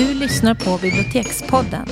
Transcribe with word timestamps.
Du 0.00 0.14
lyssnar 0.14 0.54
på 0.54 0.78
Bibliotekspodden. 0.82 1.86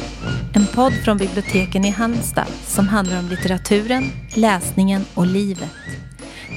En 0.54 0.66
podd 0.74 0.92
från 1.04 1.16
biblioteken 1.16 1.84
i 1.84 1.90
Halmstad 1.90 2.48
som 2.48 2.88
handlar 2.88 3.18
om 3.18 3.28
litteraturen, 3.28 4.04
läsningen 4.36 5.02
och 5.14 5.26
livet. 5.26 5.70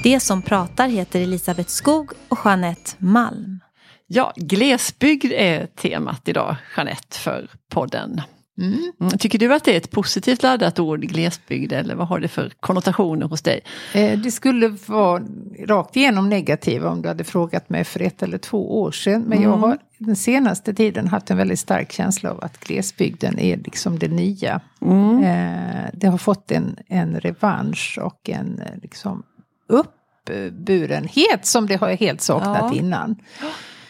Det 0.04 0.20
som 0.20 0.42
pratar 0.42 0.88
heter 0.88 1.21
Elisabeth 1.21 1.70
Skog 1.70 2.11
och 2.28 2.38
Jeanette 2.46 2.92
Malm. 2.98 3.60
Ja, 4.07 4.34
glesbygd 4.36 5.32
är 5.32 5.66
temat 5.66 6.28
idag, 6.28 6.56
Jeanette, 6.78 7.18
för 7.18 7.50
podden. 7.70 8.21
Mm. 8.61 9.10
Tycker 9.20 9.39
du 9.39 9.54
att 9.54 9.64
det 9.64 9.74
är 9.74 9.78
ett 9.78 9.92
positivt 9.92 10.43
laddat 10.43 10.79
ord, 10.79 11.02
glesbygd, 11.02 11.71
eller 11.71 11.96
vad 11.96 12.07
har 12.07 12.20
det 12.20 12.28
för 12.28 12.52
konnotationer 12.60 13.25
hos 13.25 13.42
dig? 13.42 13.61
Eh, 13.93 14.20
det 14.20 14.32
skulle 14.32 14.68
vara 14.86 15.24
rakt 15.68 15.96
igenom 15.96 16.29
negativa 16.29 16.89
om 16.89 17.02
du 17.02 17.07
hade 17.07 17.24
frågat 17.24 17.70
mig 17.70 17.83
för 17.83 18.02
ett 18.02 18.24
eller 18.24 18.38
två 18.38 18.82
år 18.82 18.92
sedan. 18.92 19.21
Men 19.21 19.38
mm. 19.38 19.50
jag 19.50 19.57
har 19.57 19.78
den 20.05 20.15
senaste 20.15 20.73
tiden 20.73 21.07
haft 21.07 21.32
en 21.32 21.37
väldigt 21.37 21.60
stark 21.60 21.91
känsla 21.91 22.32
av 22.32 22.43
att 22.43 22.59
glesbygden 22.59 23.39
är 23.39 23.57
liksom 23.57 24.00
det 24.00 24.07
nya. 24.07 24.61
Mm. 24.82 25.23
Eh, 25.23 25.89
det 25.93 26.07
har 26.07 26.18
fått 26.18 26.51
en, 26.51 26.75
en 26.87 27.19
revansch 27.19 28.00
och 28.01 28.29
en 28.29 28.59
eh, 28.59 28.78
liksom 28.82 29.23
uppburenhet 29.69 31.45
som 31.45 31.68
det 31.68 31.75
har 31.75 31.89
helt 31.89 32.22
saknat 32.22 32.72
ja. 32.72 32.73
innan. 32.73 33.16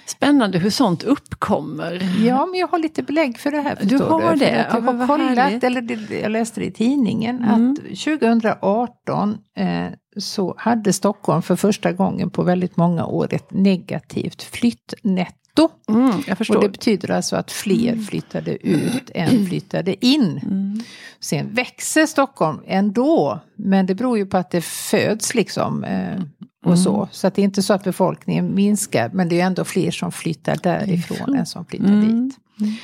Spännande 0.05 0.57
hur 0.57 0.69
sånt 0.69 1.03
uppkommer. 1.03 2.25
Ja, 2.25 2.45
men 2.45 2.59
jag 2.59 2.67
har 2.67 2.79
lite 2.79 3.03
belägg 3.03 3.39
för 3.39 3.51
det 3.51 3.61
här. 3.61 3.77
Du 3.81 3.97
har 3.97 4.33
du? 4.33 4.39
det? 4.39 4.67
jag 4.73 4.81
har 4.81 5.07
kollat, 5.07 5.63
eller 5.63 6.13
jag 6.21 6.31
läste 6.31 6.59
det 6.59 6.65
i 6.65 6.71
tidningen, 6.71 7.43
mm. 7.43 7.71
att 7.71 7.77
2018 7.77 9.37
eh, 9.57 9.85
så 10.17 10.55
hade 10.57 10.93
Stockholm 10.93 11.41
för 11.41 11.55
första 11.55 11.91
gången 11.91 12.29
på 12.29 12.43
väldigt 12.43 12.77
många 12.77 13.05
år 13.05 13.33
ett 13.33 13.51
negativt 13.51 14.41
flyttnetto. 14.41 15.40
Mm, 15.89 16.23
och 16.49 16.61
det 16.61 16.69
betyder 16.69 17.11
alltså 17.11 17.35
att 17.35 17.51
fler 17.51 17.91
mm. 17.93 18.03
flyttade 18.03 18.67
ut 18.67 19.11
än 19.13 19.45
flyttade 19.45 20.05
in. 20.05 20.39
Mm. 20.43 20.79
Sen 21.19 21.53
växer 21.53 22.05
Stockholm 22.05 22.59
ändå, 22.67 23.39
men 23.55 23.85
det 23.85 23.95
beror 23.95 24.17
ju 24.17 24.25
på 24.25 24.37
att 24.37 24.51
det 24.51 24.61
föds 24.61 25.35
liksom 25.35 25.83
eh, 25.83 26.21
och 26.61 26.71
mm. 26.71 26.77
så. 26.77 27.09
Så 27.11 27.27
att 27.27 27.35
det 27.35 27.41
är 27.41 27.43
inte 27.43 27.61
så 27.61 27.73
att 27.73 27.83
befolkningen 27.83 28.55
minskar, 28.55 29.09
men 29.13 29.29
det 29.29 29.41
är 29.41 29.45
ändå 29.45 29.63
fler 29.63 29.91
som 29.91 30.11
flyttar 30.11 30.57
därifrån 30.63 31.35
än 31.35 31.45
som 31.45 31.65
flyttar 31.65 31.85
mm. 31.87 32.29
dit. 32.29 32.37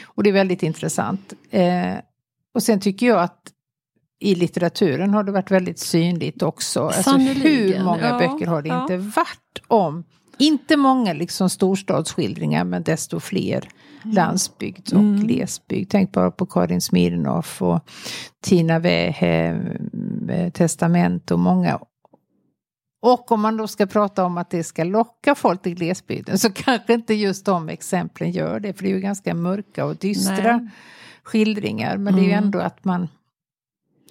Och 0.05 0.23
det 0.23 0.29
är 0.29 0.33
väldigt 0.33 0.63
intressant. 0.63 1.33
Eh, 1.52 1.93
och 2.53 2.63
sen 2.63 2.79
tycker 2.79 3.07
jag 3.07 3.19
att 3.21 3.52
i 4.19 4.35
litteraturen 4.35 5.13
har 5.13 5.23
det 5.23 5.31
varit 5.31 5.52
väldigt 5.52 5.79
synligt 5.79 6.41
också. 6.41 6.81
Alltså 6.81 7.17
hur 7.17 7.83
många 7.83 8.09
ja, 8.09 8.17
böcker 8.19 8.47
har 8.47 8.61
det 8.61 8.69
ja. 8.69 8.81
inte 8.81 8.97
varit 8.97 9.61
om 9.67 10.03
inte 10.38 10.77
många 10.77 11.13
liksom 11.13 11.49
storstadsskildringar 11.49 12.63
men 12.63 12.83
desto 12.83 13.19
fler 13.19 13.69
mm. 14.03 14.16
landsbygd 14.16 14.93
och 14.93 14.99
mm. 14.99 15.27
glesbygd. 15.27 15.91
Tänk 15.91 16.11
bara 16.11 16.31
på 16.31 16.45
Karin 16.45 16.81
Smirnoff 16.81 17.61
och 17.61 17.80
Tina 18.43 18.80
Wehe, 18.80 19.61
eh, 20.30 20.49
Testament 20.49 21.31
och 21.31 21.39
många 21.39 21.80
och 23.02 23.31
om 23.31 23.41
man 23.41 23.58
då 23.58 23.67
ska 23.67 23.85
prata 23.85 24.25
om 24.25 24.38
att 24.38 24.49
det 24.49 24.63
ska 24.63 24.83
locka 24.83 25.35
folk 25.35 25.61
till 25.61 25.75
glesbygden 25.75 26.38
så 26.38 26.52
kanske 26.53 26.93
inte 26.93 27.13
just 27.13 27.45
de 27.45 27.69
exemplen 27.69 28.31
gör 28.31 28.59
det. 28.59 28.73
För 28.73 28.83
det 28.83 28.89
är 28.89 28.93
ju 28.93 28.99
ganska 28.99 29.33
mörka 29.33 29.85
och 29.85 29.95
dystra 29.95 30.58
Nej. 30.58 30.69
skildringar. 31.23 31.97
Men 31.97 32.13
mm. 32.13 32.15
det 32.15 32.21
är 32.21 32.25
ju 32.25 32.33
mm. 32.33 32.43
ändå 32.43 32.59
att 32.59 32.85
man 32.85 33.08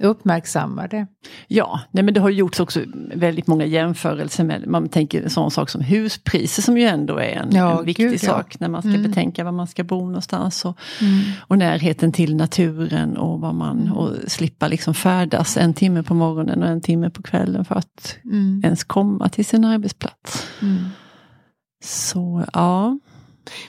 uppmärksammar 0.00 0.89
det. 0.89 1.06
Ja, 1.48 1.80
nej 1.91 2.05
men 2.05 2.14
det 2.14 2.20
har 2.20 2.30
gjorts 2.30 2.61
också 2.61 2.80
väldigt 3.14 3.47
många 3.47 3.64
jämförelser 3.64 4.44
med, 4.44 4.66
man 4.66 4.88
tänker 4.88 5.22
en 5.22 5.31
sån 5.31 5.50
sak 5.50 5.70
som 5.70 5.81
huspriser 5.81 6.62
som 6.62 6.78
ju 6.78 6.84
ändå 6.84 7.19
är 7.19 7.37
en, 7.37 7.48
ja, 7.53 7.78
en 7.78 7.84
viktig 7.84 8.10
gud, 8.10 8.20
sak 8.20 8.47
ja. 8.50 8.56
när 8.60 8.69
man 8.69 8.82
ska 8.82 8.91
mm. 8.91 9.03
betänka 9.03 9.44
var 9.44 9.53
man 9.53 9.66
ska 9.66 9.84
bo 9.84 10.06
någonstans. 10.06 10.65
Och, 10.65 10.78
mm. 11.00 11.20
och 11.41 11.59
närheten 11.59 12.12
till 12.12 12.37
naturen 12.37 13.16
och, 13.16 13.41
vad 13.41 13.54
man, 13.54 13.81
mm. 13.81 13.93
och 13.93 14.12
slippa 14.26 14.69
liksom 14.69 14.94
färdas 14.94 15.56
en 15.56 15.75
timme 15.75 16.03
på 16.03 16.15
morgonen 16.15 16.62
och 16.62 16.69
en 16.69 16.81
timme 16.81 17.10
på 17.10 17.22
kvällen 17.22 17.65
för 17.65 17.75
att 17.75 18.16
mm. 18.25 18.60
ens 18.65 18.84
komma 18.84 19.28
till 19.28 19.44
sin 19.44 19.65
arbetsplats. 19.65 20.47
Mm. 20.62 20.84
Så 21.84 22.44
ja. 22.53 22.99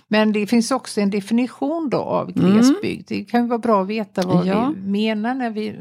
Men 0.08 0.32
det 0.32 0.48
finns 0.48 0.72
också 0.72 1.02
en 1.02 1.10
definition 1.10 1.90
då 1.90 1.98
av 1.98 2.32
glesbygd. 2.32 3.12
Mm. 3.12 3.24
Det 3.24 3.32
kan 3.32 3.48
vara 3.48 3.60
bra 3.60 3.82
att 3.82 3.88
veta 3.88 4.28
vad 4.28 4.46
ja. 4.46 4.74
vi 4.76 4.82
menar 4.82 5.36
när 5.36 5.50
vi 5.50 5.76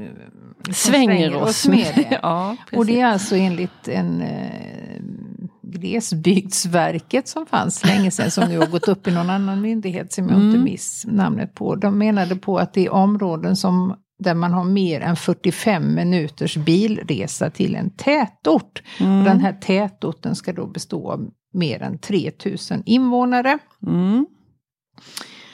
liksom 0.66 0.92
svänger, 0.92 1.34
oss 1.34 1.68
med 1.68 1.92
det. 1.94 2.18
ja, 2.22 2.56
och 2.72 2.86
det 2.86 3.00
är 3.00 3.06
alltså 3.06 3.36
enligt 3.36 3.88
en 3.88 4.22
eh, 4.22 4.76
Glesbygdsverket 5.62 7.28
som 7.28 7.46
fanns 7.46 7.84
länge 7.84 8.10
sedan 8.10 8.30
som 8.30 8.48
nu 8.48 8.58
har 8.58 8.66
gått 8.66 8.88
upp 8.88 9.08
i 9.08 9.10
någon 9.10 9.30
annan 9.30 9.60
myndighet 9.60 10.12
som 10.12 10.24
jag 10.28 10.34
mm. 10.34 10.46
inte 10.46 10.58
miss 10.58 11.06
namnet 11.08 11.54
på. 11.54 11.74
De 11.74 11.98
menade 11.98 12.36
på 12.36 12.58
att 12.58 12.74
det 12.74 12.86
är 12.86 12.92
områden 12.92 13.56
som 13.56 13.94
där 14.18 14.34
man 14.34 14.52
har 14.52 14.64
mer 14.64 15.00
än 15.00 15.16
45 15.16 15.94
minuters 15.94 16.56
bilresa 16.56 17.50
till 17.50 17.74
en 17.74 17.90
tätort. 17.90 18.82
Mm. 19.00 19.18
Och 19.18 19.24
den 19.24 19.40
här 19.40 19.52
tätorten 19.52 20.34
ska 20.34 20.52
då 20.52 20.66
bestå 20.66 21.10
av 21.12 21.30
mer 21.56 21.82
än 21.82 21.98
3000 21.98 22.82
invånare. 22.86 23.58
Mm. 23.86 24.26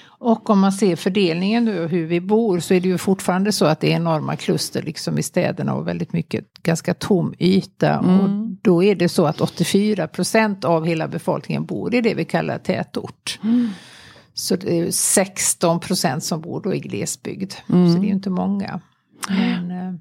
Och 0.04 0.50
om 0.50 0.60
man 0.60 0.72
ser 0.72 0.96
fördelningen 0.96 1.64
nu 1.64 1.86
hur 1.86 2.06
vi 2.06 2.20
bor 2.20 2.60
så 2.60 2.74
är 2.74 2.80
det 2.80 2.88
ju 2.88 2.98
fortfarande 2.98 3.52
så 3.52 3.64
att 3.64 3.80
det 3.80 3.92
är 3.92 3.96
enorma 3.96 4.36
kluster 4.36 4.82
liksom 4.82 5.18
i 5.18 5.22
städerna 5.22 5.74
och 5.74 5.88
väldigt 5.88 6.12
mycket 6.12 6.62
ganska 6.62 6.94
tom 6.94 7.34
yta. 7.38 7.98
Mm. 7.98 8.20
Och 8.20 8.28
då 8.62 8.82
är 8.82 8.94
det 8.94 9.08
så 9.08 9.26
att 9.26 9.40
84 9.40 10.08
procent 10.08 10.64
av 10.64 10.86
hela 10.86 11.08
befolkningen 11.08 11.64
bor 11.64 11.94
i 11.94 12.00
det 12.00 12.14
vi 12.14 12.24
kallar 12.24 12.58
tätort. 12.58 13.40
Mm. 13.44 13.70
Så 14.34 14.56
det 14.56 14.78
är 14.78 14.90
16 14.90 15.80
procent 15.80 16.24
som 16.24 16.40
bor 16.40 16.60
då 16.62 16.74
i 16.74 16.80
glesbygd. 16.80 17.52
Mm. 17.68 17.92
Så 17.92 17.98
det 17.98 18.04
är 18.04 18.08
ju 18.08 18.14
inte 18.14 18.30
många. 18.30 18.80
Men, 19.28 19.70
eh, 19.70 19.94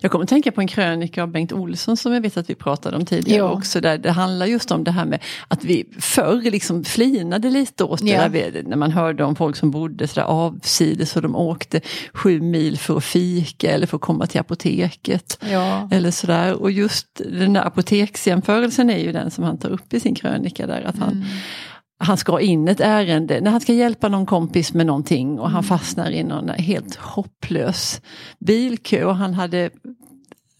jag 0.00 0.10
kommer 0.10 0.22
att 0.22 0.28
tänka 0.28 0.52
på 0.52 0.60
en 0.60 0.66
krönika 0.66 1.22
av 1.22 1.28
Bengt 1.28 1.52
Olsson 1.52 1.96
som 1.96 2.12
jag 2.12 2.20
vet 2.20 2.36
att 2.36 2.50
vi 2.50 2.54
pratade 2.54 2.96
om 2.96 3.06
tidigare 3.06 3.38
ja. 3.38 3.52
också. 3.52 3.80
Där 3.80 3.98
det 3.98 4.10
handlar 4.10 4.46
just 4.46 4.70
om 4.70 4.84
det 4.84 4.90
här 4.90 5.04
med 5.04 5.22
att 5.48 5.64
vi 5.64 5.84
förr 5.98 6.50
liksom 6.50 6.84
flinade 6.84 7.50
lite 7.50 7.84
åt 7.84 8.02
ja. 8.02 8.28
det 8.28 8.50
där 8.50 8.62
när 8.62 8.76
man 8.76 8.90
hörde 8.90 9.24
om 9.24 9.36
folk 9.36 9.56
som 9.56 9.70
bodde 9.70 10.08
sådär 10.08 10.26
avsides 10.26 11.16
och 11.16 11.22
de 11.22 11.36
åkte 11.36 11.80
sju 12.12 12.40
mil 12.40 12.78
för 12.78 12.96
att 12.96 13.04
fika 13.04 13.70
eller 13.70 13.86
för 13.86 13.96
att 13.96 14.02
komma 14.02 14.26
till 14.26 14.40
apoteket. 14.40 15.38
Ja. 15.50 15.88
Eller 15.92 16.10
sådär. 16.10 16.52
Och 16.52 16.70
just 16.70 17.06
den 17.14 17.52
där 17.52 17.66
apoteksjämförelsen 17.66 18.90
är 18.90 18.98
ju 18.98 19.12
den 19.12 19.30
som 19.30 19.44
han 19.44 19.58
tar 19.58 19.68
upp 19.68 19.94
i 19.94 20.00
sin 20.00 20.14
krönika 20.14 20.66
där. 20.66 20.82
Att 20.82 20.98
han, 20.98 21.12
mm 21.12 21.24
han 21.98 22.16
ska 22.16 22.40
in 22.40 22.68
ett 22.68 22.80
ärende, 22.80 23.40
när 23.40 23.50
han 23.50 23.60
ska 23.60 23.72
hjälpa 23.72 24.08
någon 24.08 24.26
kompis 24.26 24.74
med 24.74 24.86
någonting 24.86 25.38
och 25.38 25.50
han 25.50 25.64
mm. 25.64 25.64
fastnar 25.64 26.10
i 26.10 26.22
någon 26.22 26.48
helt 26.48 26.96
hopplös 26.96 28.00
bilkö 28.38 29.04
och 29.04 29.16
han 29.16 29.34
hade 29.34 29.70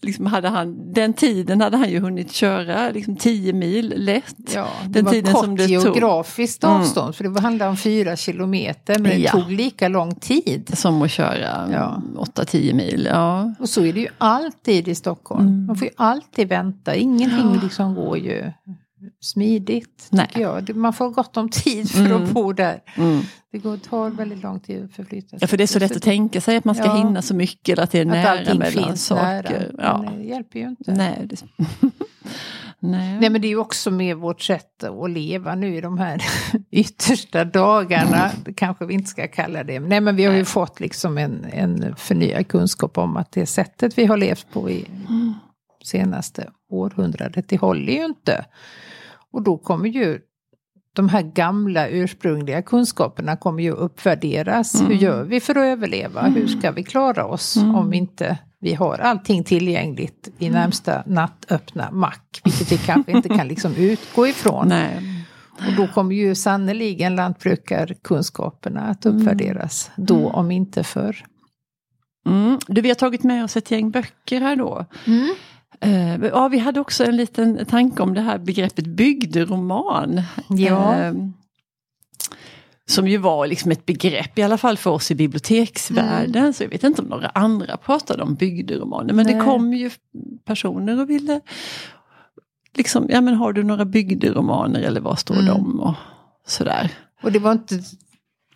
Liksom 0.01 0.25
hade 0.25 0.49
han, 0.49 0.93
den 0.93 1.13
tiden 1.13 1.61
hade 1.61 1.77
han 1.77 1.89
ju 1.89 1.99
hunnit 1.99 2.31
köra 2.31 2.89
liksom 2.89 3.15
10 3.15 3.53
mil 3.53 3.93
lätt. 3.97 4.35
Ja, 4.53 4.67
det 4.83 4.89
den 4.89 5.05
var 5.05 5.11
tiden 5.11 5.33
kort 5.33 5.43
som 5.43 5.55
det 5.55 5.65
geografiskt 5.65 6.61
tog. 6.61 6.71
avstånd 6.71 7.05
mm. 7.05 7.13
för 7.13 7.23
det 7.23 7.41
handlade 7.41 7.69
om 7.69 7.77
4 7.77 8.15
kilometer 8.15 8.99
men 8.99 9.21
det 9.21 9.29
tog 9.29 9.51
lika 9.51 9.87
lång 9.87 10.15
tid. 10.15 10.71
Som 10.77 11.01
att 11.01 11.11
köra 11.11 11.69
ja. 11.71 12.01
8-10 12.15 12.73
mil. 12.73 13.07
Ja. 13.11 13.53
Och 13.59 13.69
så 13.69 13.85
är 13.85 13.93
det 13.93 13.99
ju 13.99 14.07
alltid 14.17 14.87
i 14.87 14.95
Stockholm. 14.95 15.47
Mm. 15.47 15.65
Man 15.65 15.75
får 15.75 15.87
ju 15.87 15.93
alltid 15.97 16.47
vänta, 16.47 16.95
ingenting 16.95 17.53
ja. 17.55 17.61
liksom 17.63 17.95
går 17.95 18.17
ju 18.17 18.51
smidigt. 19.19 20.09
Tycker 20.11 20.41
jag. 20.41 20.75
Man 20.75 20.93
får 20.93 21.09
gott 21.09 21.37
om 21.37 21.49
tid 21.49 21.91
för 21.91 22.05
mm. 22.05 22.23
att 22.23 22.29
bo 22.29 22.53
där. 22.53 22.81
Mm. 22.95 23.21
Det 23.51 23.57
går, 23.57 23.77
tar 23.77 24.09
väldigt 24.09 24.43
lång 24.43 24.59
tid 24.59 24.83
att 24.83 24.91
förflytta 24.91 25.29
sig. 25.29 25.37
Ja, 25.41 25.47
för 25.47 25.57
det 25.57 25.63
är 25.63 25.67
så 25.67 25.79
lätt 25.79 25.95
att 25.95 26.01
tänka 26.01 26.41
sig 26.41 26.57
att 26.57 26.65
man 26.65 26.75
ska 26.75 26.85
ja. 26.85 26.95
hinna 26.95 27.21
så 27.21 27.35
mycket, 27.35 27.73
eller 27.73 27.83
att 27.83 27.91
det 27.91 27.99
är 27.99 28.01
att 28.01 28.07
nära 28.07 28.53
mellan 28.53 28.97
saker. 28.97 29.71
Nära. 29.73 29.73
Ja. 29.77 30.01
Men 30.03 30.19
det 30.19 30.25
hjälper 30.25 30.59
ju 30.59 30.67
inte. 30.67 30.93
Nej, 30.93 31.27
det... 31.29 31.43
Nej. 32.79 33.19
Nej 33.19 33.29
men 33.29 33.41
det 33.41 33.47
är 33.47 33.49
ju 33.49 33.57
också 33.57 33.91
med 33.91 34.17
vårt 34.17 34.41
sätt 34.41 34.83
att 34.83 35.11
leva 35.11 35.55
nu 35.55 35.75
i 35.75 35.81
de 35.81 35.97
här 35.97 36.23
yttersta 36.71 37.45
dagarna. 37.45 38.31
Kanske 38.55 38.85
vi 38.85 38.93
inte 38.93 39.09
ska 39.09 39.27
kalla 39.27 39.63
det. 39.63 39.79
Nej 39.79 40.01
men 40.01 40.15
vi 40.15 40.25
har 40.25 40.33
ju 40.33 40.45
fått 40.45 40.79
liksom 40.79 41.17
en, 41.17 41.45
en 41.53 41.95
förnyad 41.95 42.47
kunskap 42.47 42.97
om 42.97 43.17
att 43.17 43.31
det 43.31 43.45
sättet 43.45 43.97
vi 43.97 44.05
har 44.05 44.17
levt 44.17 44.47
på 44.53 44.69
i 44.69 44.85
mm. 45.09 45.33
senaste 45.83 46.49
århundradet, 46.69 47.49
det 47.49 47.57
håller 47.57 47.93
ju 47.93 48.05
inte. 48.05 48.45
Och 49.35 49.41
då 49.41 49.57
kommer 49.57 49.89
ju 49.89 50.19
de 50.93 51.09
här 51.09 51.21
gamla 51.21 51.87
ursprungliga 51.87 52.61
kunskaperna 52.61 53.37
kommer 53.37 53.63
ju 53.63 53.71
uppvärderas. 53.71 54.75
Mm. 54.75 54.91
Hur 54.91 54.97
gör 54.97 55.23
vi 55.23 55.39
för 55.39 55.55
att 55.55 55.63
överleva? 55.63 56.21
Mm. 56.21 56.33
Hur 56.33 56.47
ska 56.47 56.71
vi 56.71 56.83
klara 56.83 57.25
oss 57.25 57.57
mm. 57.57 57.75
om 57.75 57.93
inte 57.93 58.37
vi 58.59 58.73
har 58.73 58.97
allting 58.97 59.43
tillgängligt 59.43 60.29
i 60.37 60.45
mm. 60.47 60.59
närmsta 60.59 61.03
nattöppna 61.05 61.91
mack? 61.91 62.41
Vilket 62.43 62.71
vi 62.71 62.77
kanske 62.77 63.11
inte 63.11 63.29
kan 63.29 63.47
liksom 63.47 63.73
utgå 63.77 64.27
ifrån. 64.27 64.67
Nej. 64.67 65.25
Och 65.67 65.73
då 65.77 65.87
kommer 65.87 66.15
ju 66.15 66.35
sannoliken 66.35 67.15
lantbrukarkunskaperna 67.15 68.81
att 68.81 69.05
mm. 69.05 69.17
uppvärderas. 69.17 69.91
Då 69.95 70.19
mm. 70.19 70.31
om 70.31 70.51
inte 70.51 70.83
förr. 70.83 71.25
Du, 72.67 72.81
vi 72.81 72.89
har 72.89 72.95
tagit 72.95 73.23
med 73.23 73.43
oss 73.43 73.57
ett 73.57 73.71
gäng 73.71 73.91
böcker 73.91 74.41
här 74.41 74.55
då. 74.55 74.85
Uh, 75.85 76.25
ja, 76.25 76.47
vi 76.47 76.59
hade 76.59 76.79
också 76.79 77.03
en 77.03 77.15
liten 77.15 77.65
tanke 77.65 78.03
om 78.03 78.13
det 78.13 78.21
här 78.21 78.37
begreppet 78.37 78.85
bygderoman. 78.87 80.21
Ja. 80.49 81.09
Uh, 81.11 81.27
Som 82.87 83.07
ju 83.07 83.17
var 83.17 83.47
liksom 83.47 83.71
ett 83.71 83.85
begrepp, 83.85 84.39
i 84.39 84.43
alla 84.43 84.57
fall 84.57 84.77
för 84.77 84.89
oss 84.91 85.11
i 85.11 85.15
biblioteksvärlden. 85.15 86.41
Mm. 86.41 86.53
Så 86.53 86.63
jag 86.63 86.69
vet 86.69 86.83
inte 86.83 87.01
om 87.01 87.07
några 87.07 87.27
andra 87.27 87.77
pratade 87.77 88.23
om 88.23 88.35
bygderomaner. 88.35 89.13
Men 89.13 89.25
Nej. 89.25 89.35
det 89.35 89.41
kom 89.41 89.73
ju 89.73 89.91
personer 90.45 91.01
och 91.01 91.09
ville 91.09 91.41
liksom, 92.77 93.05
ja 93.09 93.21
men 93.21 93.35
har 93.35 93.53
du 93.53 93.63
några 93.63 93.85
bygderomaner 93.85 94.81
eller 94.81 95.01
vad 95.01 95.19
står 95.19 95.35
mm. 95.35 95.45
de? 95.45 95.79
Och 95.79 95.95
sådär. 96.47 96.91
Och 97.23 97.31
det 97.31 97.39
var 97.39 97.51
inte 97.51 97.79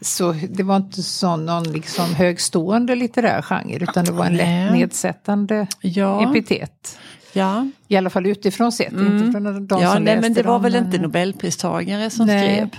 så, 0.02 0.36
det 0.50 0.64
var 0.64 0.76
inte 0.76 1.04
så 1.04 1.36
någon 1.36 1.64
liksom 1.64 2.16
högstående 2.16 2.96
litterär 2.96 3.42
genre 3.42 3.78
utan 3.82 4.06
det 4.06 4.12
var 4.12 4.26
en 4.26 4.38
lätt 4.38 4.72
nedsättande 4.72 5.68
ja. 5.82 6.30
epitet. 6.30 7.00
Ja. 7.34 7.68
I 7.88 7.96
alla 7.96 8.10
fall 8.10 8.26
utifrån 8.26 8.72
sett, 8.72 8.92
mm. 8.92 9.18
inte 9.18 9.32
från 9.32 9.68
de 9.68 9.82
ja, 9.82 9.94
som 9.94 10.04
nej, 10.04 10.16
läste 10.16 10.22
men 10.22 10.34
Det 10.34 10.44
var 10.44 10.54
dem, 10.54 10.62
väl 10.62 10.76
inte 10.76 10.98
nobelpristagare 10.98 12.10
som 12.10 12.28
nej. 12.28 12.54
skrev 12.54 12.70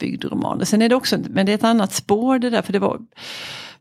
bygderomaner. 0.00 0.64
Sen 0.64 0.82
är 0.82 0.88
det 0.88 0.94
också, 0.94 1.18
men 1.30 1.46
det 1.46 1.52
är 1.52 1.54
ett 1.54 1.64
annat 1.64 1.92
spår 1.92 2.38
det 2.38 2.50
där, 2.50 2.62
för 2.62 2.72
det 2.72 2.78
var 2.78 3.00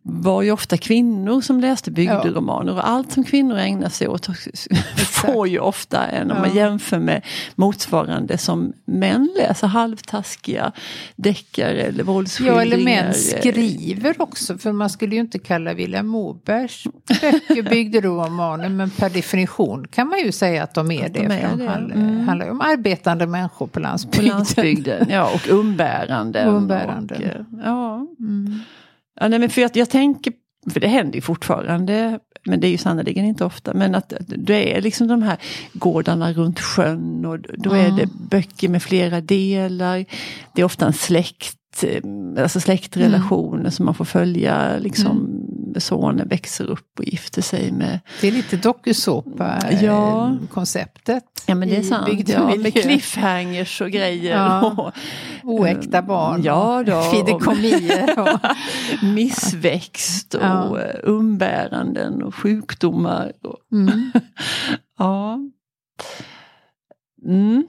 var 0.06 0.42
ju 0.42 0.52
ofta 0.52 0.78
kvinnor 0.78 1.42
som 1.42 1.60
läste 1.60 1.92
bygderomaner 1.92 2.74
och 2.74 2.90
allt 2.90 3.12
som 3.12 3.24
kvinnor 3.24 3.58
ägnar 3.58 3.90
sig 3.90 4.08
åt 4.08 4.28
får 5.12 5.48
ju 5.48 5.60
ofta 5.60 6.08
en, 6.08 6.32
om 6.32 6.38
man 6.38 6.56
jämför 6.56 7.00
med 7.00 7.26
motsvarande 7.56 8.38
som 8.38 8.74
män 8.86 9.30
läser, 9.38 9.68
halvtaskiga 9.68 10.72
deckare 11.16 11.82
eller 11.82 12.04
våldsskildringar. 12.04 12.62
Ja, 12.62 12.62
eller 12.62 12.86
män 12.86 13.14
skriver 13.14 14.22
också, 14.22 14.58
för 14.58 14.72
man 14.72 14.90
skulle 14.90 15.16
ju 15.16 15.22
inte 15.22 15.40
kalla 15.40 15.74
Vilhelm 15.74 16.08
Mobergs 16.08 16.84
böcker 17.22 17.62
bygderomaner, 17.70 18.70
men 18.70 18.90
per 18.90 19.10
definition 19.10 19.88
kan 19.88 20.08
man 20.08 20.20
ju 20.20 20.32
säga 20.32 20.64
att 20.64 20.74
de 20.74 20.92
är 20.92 21.06
att 21.06 21.14
det. 21.14 21.20
De, 21.20 21.26
är 21.26 21.50
för 21.50 21.58
de 21.58 21.68
handlar, 21.68 21.96
mm. 21.96 22.28
handlar 22.28 22.50
om 22.50 22.62
arbetande 22.62 23.28
människor 23.28 23.68
på 23.68 23.80
landsbygden. 23.80 24.32
På 24.32 24.36
landsbygden 24.36 25.08
ja, 25.10 25.32
och 25.34 25.50
umbäranden. 25.50 26.48
umbäranden. 26.56 27.18
Och, 27.18 27.28
eh, 27.28 27.64
ja. 27.64 28.08
Mm. 28.20 28.60
Ja, 29.20 29.28
nej, 29.28 29.40
men 29.40 29.50
för 29.50 29.62
jag, 29.62 29.72
jag 29.74 29.90
tänker, 29.90 30.34
för 30.74 30.80
det 30.80 30.88
händer 30.88 31.16
ju 31.16 31.22
fortfarande, 31.22 32.20
men 32.46 32.60
det 32.60 32.68
är 32.68 32.72
ju 32.72 32.78
sannerligen 32.78 33.26
inte 33.26 33.46
ofta, 33.46 33.74
men 33.74 33.96
att 33.96 34.14
det 34.28 34.78
är 34.78 34.82
liksom 34.82 35.08
de 35.08 35.22
här 35.22 35.38
gårdarna 35.74 36.34
runt 36.34 36.60
sjön 36.60 37.26
och 37.26 37.40
då 37.40 37.74
mm. 37.74 37.86
är 37.86 38.00
det 38.00 38.10
böcker 38.30 38.70
med 38.70 38.84
flera 38.84 39.22
delar. 39.22 40.06
Det 40.56 40.62
är 40.62 40.66
ofta 40.66 40.86
en 40.86 40.94
släkt 40.94 41.58
alltså 42.38 42.60
släktrelationer 42.60 43.60
mm. 43.60 43.72
som 43.72 43.86
man 43.86 43.96
får 43.96 44.06
följa 44.06 44.78
liksom 44.80 45.33
sonen 45.80 46.28
växer 46.28 46.66
upp 46.66 47.00
och 47.00 47.06
gifter 47.06 47.42
sig 47.42 47.72
med... 47.72 48.00
Det 48.22 48.28
är 48.28 48.32
lite 48.32 48.58
dokusåpa-konceptet. 48.58 51.24
Ja. 51.36 51.42
ja 51.46 51.56
men 51.56 51.70
det 51.70 51.76
är 51.76 51.84
sant, 51.84 52.30
ja, 52.30 52.56
med 52.56 52.74
cliffhangers 52.74 53.82
och 53.82 53.92
grejer. 53.92 54.38
Ja. 54.38 54.76
Och, 54.78 54.92
Oäkta 55.44 56.02
barn, 56.02 56.44
ja, 56.44 56.84
då, 56.84 57.02
fideikommier. 57.02 58.20
Och, 58.20 58.40
missväxt 59.14 60.34
och 60.34 60.44
ja. 60.44 60.78
umbäranden 61.04 62.24
och 62.24 62.36
sjukdomar. 62.36 63.32
Och, 63.44 63.58
mm. 63.72 64.12
ja. 64.98 65.40
Mm. 67.26 67.68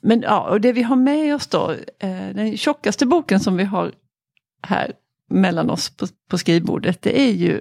Men 0.00 0.22
ja, 0.22 0.50
och 0.50 0.60
det 0.60 0.72
vi 0.72 0.82
har 0.82 0.96
med 0.96 1.34
oss 1.34 1.46
då, 1.46 1.70
eh, 1.98 2.28
den 2.34 2.56
tjockaste 2.56 3.06
boken 3.06 3.40
som 3.40 3.56
vi 3.56 3.64
har 3.64 3.92
här 4.62 4.92
mellan 5.30 5.70
oss 5.70 5.90
på, 5.90 6.06
på 6.30 6.38
skrivbordet, 6.38 7.02
det 7.02 7.20
är 7.20 7.32
ju 7.32 7.60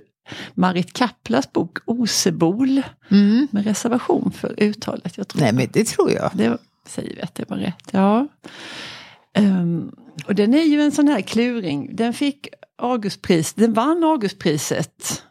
Marit 0.53 0.93
Kaplas 0.93 1.53
bok 1.53 1.77
Osebol. 1.85 2.81
Mm. 3.11 3.47
Med 3.51 3.65
reservation 3.65 4.31
för 4.31 4.55
uttalet. 4.57 5.17
Jag 5.17 5.27
tror 5.27 5.41
Nej 5.41 5.53
men 5.53 5.67
det 5.73 5.87
tror 5.87 6.11
jag. 6.11 6.31
Det 6.33 6.57
säger 6.87 7.15
vi 7.15 7.21
att 7.21 7.35
det 7.35 7.49
var 7.49 7.57
rätt, 7.57 7.89
ja. 7.91 8.27
Um, 9.37 9.95
och 10.27 10.35
den 10.35 10.53
är 10.53 10.63
ju 10.63 10.81
en 10.81 10.91
sån 10.91 11.07
här 11.07 11.21
kluring. 11.21 11.95
Den 11.95 12.13
fick 12.13 12.47
Augustpris, 12.77 13.53
den 13.53 13.73
vann 13.73 14.03
Augustpriset 14.03 15.23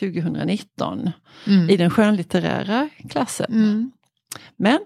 2019 0.00 1.10
mm. 1.46 1.70
i 1.70 1.76
den 1.76 1.90
skönlitterära 1.90 2.88
klassen. 3.08 3.52
Mm. 3.52 3.90
Men 4.56 4.78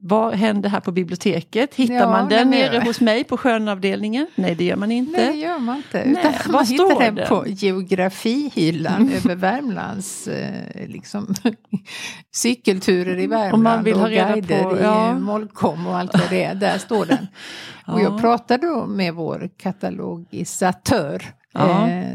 vad 0.00 0.34
händer 0.34 0.68
här 0.68 0.80
på 0.80 0.92
biblioteket? 0.92 1.74
Hittar 1.74 1.94
ja, 1.94 2.10
man 2.10 2.28
den 2.28 2.50
nere 2.50 2.74
jag... 2.74 2.82
hos 2.82 3.00
mig 3.00 3.24
på 3.24 3.36
skönavdelningen? 3.36 4.26
Nej 4.34 4.54
det 4.54 4.64
gör 4.64 4.76
man 4.76 4.92
inte. 4.92 5.20
Nej 5.20 5.32
det 5.32 5.38
gör 5.38 5.58
man 5.58 5.76
inte. 5.76 6.04
Nej, 6.06 6.10
Utan 6.10 6.52
man 6.52 6.66
hittar 6.66 7.00
den, 7.00 7.14
den 7.14 7.28
på 7.28 7.44
geografihyllan 7.46 9.02
mm. 9.02 9.14
över 9.14 9.34
Värmlands 9.34 10.28
eh, 10.28 10.88
liksom, 10.88 11.34
cykelturer 12.34 13.18
i 13.18 13.26
Värmland 13.26 13.54
Om 13.54 13.62
man 13.62 13.84
vill 13.84 13.94
och 13.94 14.00
ha 14.00 14.08
reda 14.08 14.32
guider 14.32 14.62
på, 14.62 14.78
ja. 14.80 15.10
i 15.10 15.14
Molkom 15.14 15.86
och 15.86 15.98
allt 15.98 16.18
vad 16.18 16.30
det 16.30 16.44
är. 16.44 16.54
Där 16.54 16.78
står 16.78 17.06
den. 17.06 17.26
Och 17.86 18.00
jag 18.00 18.20
pratade 18.20 18.66
då 18.66 18.86
med 18.86 19.14
vår 19.14 19.50
katalogisatör 19.56 21.22
Ja. 21.58 21.88
Eh, 21.88 22.08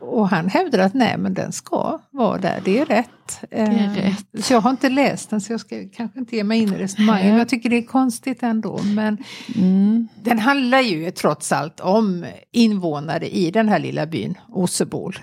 och 0.00 0.28
han 0.28 0.48
hävdar 0.48 0.78
att 0.78 0.94
nej 0.94 1.18
men 1.18 1.34
den 1.34 1.52
ska 1.52 2.00
vara 2.10 2.38
där, 2.38 2.60
det 2.64 2.78
är 2.78 2.84
rätt. 2.84 3.40
Det 3.50 3.56
är 3.58 3.70
eh, 3.70 3.94
rätt. 3.94 4.44
Så 4.44 4.52
jag 4.52 4.60
har 4.60 4.70
inte 4.70 4.88
läst 4.88 5.30
den 5.30 5.40
så 5.40 5.52
jag 5.52 5.60
ska 5.60 5.76
kanske 5.96 6.18
inte 6.18 6.36
ge 6.36 6.44
mig 6.44 6.62
in 6.62 6.74
i 6.74 6.78
resonemanget. 6.78 7.26
Men 7.26 7.38
jag 7.38 7.48
tycker 7.48 7.70
det 7.70 7.76
är 7.76 7.82
konstigt 7.82 8.42
ändå. 8.42 8.80
Men 8.82 9.18
mm. 9.56 10.08
den 10.22 10.38
handlar 10.38 10.80
ju 10.80 11.10
trots 11.10 11.52
allt 11.52 11.80
om 11.80 12.26
invånare 12.52 13.28
i 13.28 13.50
den 13.50 13.68
här 13.68 13.78
lilla 13.78 14.06
byn 14.06 14.34
Osebol. 14.48 15.18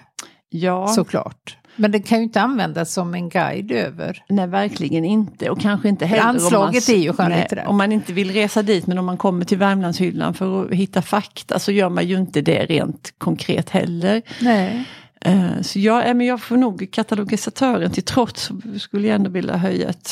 Ja. 0.50 0.88
Såklart. 0.88 1.58
Men 1.76 1.92
det 1.92 2.00
kan 2.00 2.18
ju 2.18 2.24
inte 2.24 2.42
användas 2.42 2.94
som 2.94 3.14
en 3.14 3.30
guide 3.30 3.72
över. 3.72 4.24
Nej, 4.30 4.48
verkligen 4.48 5.06
inte. 5.06 5.50
Och 5.50 5.62
kanske 5.62 5.90
inte 5.90 6.06
heller 6.06 6.24
Anslaget 6.24 6.90
om 6.90 6.94
man, 6.94 7.00
är 7.00 7.04
ju 7.04 7.14
skönlitterärt. 7.14 7.68
Om 7.68 7.78
man 7.78 7.92
inte 7.92 8.14
vill 8.14 8.34
resa 8.34 8.62
dit, 8.62 8.88
men 8.88 8.98
om 8.98 9.06
man 9.06 9.18
kommer 9.18 9.46
till 9.46 9.58
Värmlandshyllan 9.58 10.34
för 10.34 10.66
att 10.66 10.72
hitta 10.72 11.02
fakta 11.02 11.60
så 11.60 11.72
gör 11.72 11.90
man 11.90 12.08
ju 12.08 12.16
inte 12.16 12.42
det 12.42 12.66
rent 12.66 13.14
konkret 13.18 13.70
heller. 13.70 14.22
Nej. 14.42 14.86
Uh, 15.28 15.62
så 15.62 15.80
jag, 15.80 16.16
men 16.18 16.28
jag 16.28 16.42
får 16.42 16.58
nog 16.58 16.88
katalogisatören 16.92 17.92
till 17.92 18.04
trots 18.04 18.52
skulle 18.80 19.08
jag 19.08 19.16
ändå 19.16 19.30
vilja 19.30 19.58
höja 19.58 19.90
ett 19.90 20.12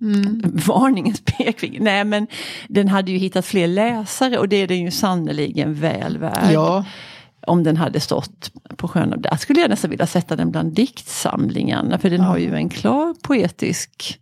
Mm. 0.00 0.42
Varningens 0.66 1.22
pekfinger. 1.24 1.80
Nej 1.80 2.04
men 2.04 2.26
den 2.68 2.88
hade 2.88 3.12
ju 3.12 3.18
hittat 3.18 3.46
fler 3.46 3.66
läsare 3.66 4.38
och 4.38 4.48
det 4.48 4.56
är 4.56 4.66
den 4.66 4.80
ju 4.80 4.90
sannerligen 4.90 5.74
väl 5.74 6.18
värd. 6.18 6.52
Ja 6.52 6.84
om 7.48 7.62
den 7.62 7.76
hade 7.76 8.00
stått 8.00 8.52
på 8.76 8.88
sjön. 8.88 9.14
Där 9.18 9.36
skulle 9.36 9.60
jag 9.60 9.70
nästan 9.70 9.90
vilja 9.90 10.06
sätta 10.06 10.36
den 10.36 10.50
bland 10.50 10.74
diktsamlingarna 10.74 11.98
för 11.98 12.10
den 12.10 12.20
har 12.20 12.38
ju 12.38 12.54
en 12.54 12.68
klar 12.68 13.14
poetisk 13.22 14.20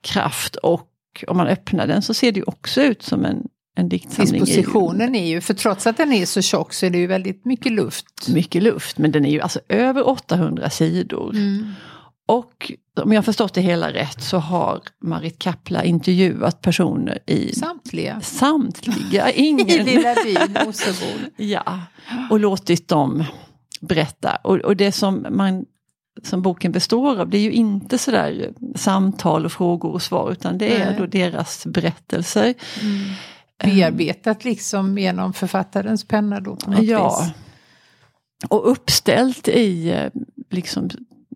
kraft 0.00 0.56
och 0.56 0.88
om 1.26 1.36
man 1.36 1.46
öppnar 1.46 1.86
den 1.86 2.02
så 2.02 2.14
ser 2.14 2.32
det 2.32 2.38
ju 2.38 2.44
också 2.44 2.82
ut 2.82 3.02
som 3.02 3.24
en, 3.24 3.42
en 3.76 3.88
diktsamling. 3.88 4.44
Dispositionen 4.44 5.14
är 5.14 5.26
ju, 5.26 5.40
för 5.40 5.54
trots 5.54 5.86
att 5.86 5.96
den 5.96 6.12
är 6.12 6.26
så 6.26 6.42
tjock 6.42 6.72
så 6.72 6.86
är 6.86 6.90
det 6.90 6.98
ju 6.98 7.06
väldigt 7.06 7.44
mycket 7.44 7.72
luft. 7.72 8.28
Mycket 8.28 8.62
luft, 8.62 8.98
men 8.98 9.12
den 9.12 9.26
är 9.26 9.30
ju 9.30 9.40
alltså 9.40 9.60
över 9.68 10.08
800 10.08 10.70
sidor. 10.70 11.30
Mm. 11.30 11.72
Och 12.28 12.72
om 13.00 13.12
jag 13.12 13.24
förstått 13.24 13.54
det 13.54 13.60
hela 13.60 13.92
rätt 13.92 14.22
så 14.22 14.38
har 14.38 14.80
Marit 15.00 15.38
Kapla 15.38 15.84
intervjuat 15.84 16.60
personer 16.60 17.18
i... 17.26 17.52
Samtliga. 17.54 18.20
Samtliga, 18.20 19.30
ingen. 19.34 19.68
I 19.68 19.84
lilla 19.84 20.14
byn 20.14 20.68
Osebol. 20.68 21.20
ja, 21.36 21.80
och 22.30 22.40
låtit 22.40 22.88
dem 22.88 23.24
berätta. 23.80 24.36
Och, 24.36 24.56
och 24.56 24.76
det 24.76 24.92
som, 24.92 25.26
man, 25.30 25.64
som 26.22 26.42
boken 26.42 26.72
består 26.72 27.20
av 27.20 27.28
det 27.28 27.38
är 27.38 27.42
ju 27.42 27.52
inte 27.52 27.98
sådär 27.98 28.52
samtal 28.76 29.44
och 29.44 29.52
frågor 29.52 29.92
och 29.92 30.02
svar 30.02 30.32
utan 30.32 30.58
det 30.58 30.76
är 30.76 30.86
Nej. 30.86 30.98
då 30.98 31.06
deras 31.06 31.66
berättelser. 31.66 32.54
Mm. 32.82 33.00
Bearbetat 33.64 34.44
liksom 34.44 34.98
genom 34.98 35.32
författarens 35.32 36.04
penna 36.04 36.40
då 36.40 36.56
på 36.56 36.70
något 36.70 36.84
ja. 36.84 37.20
vis. 37.20 37.32
Och 38.48 38.70
uppställt 38.70 39.48
i, 39.48 39.90
eh, 39.90 40.10
liksom, 40.50 40.90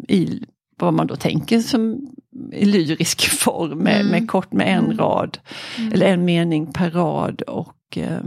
i 0.08 0.42
vad 0.78 0.95
man 0.95 1.06
då 1.06 1.16
tänker 1.16 1.61
som 1.61 2.00
i 2.52 2.64
lyrisk 2.64 3.28
form 3.28 3.78
med, 3.78 4.00
mm. 4.00 4.06
med 4.06 4.30
kort 4.30 4.52
med 4.52 4.78
en 4.78 4.85
mm. 4.85 4.99
rad 4.99 5.38
mm. 5.78 5.92
eller 5.92 6.06
en 6.06 6.25
mening 6.25 6.73
per 6.73 6.90
rad. 6.90 7.42
och 7.42 7.99
eh, 7.99 8.21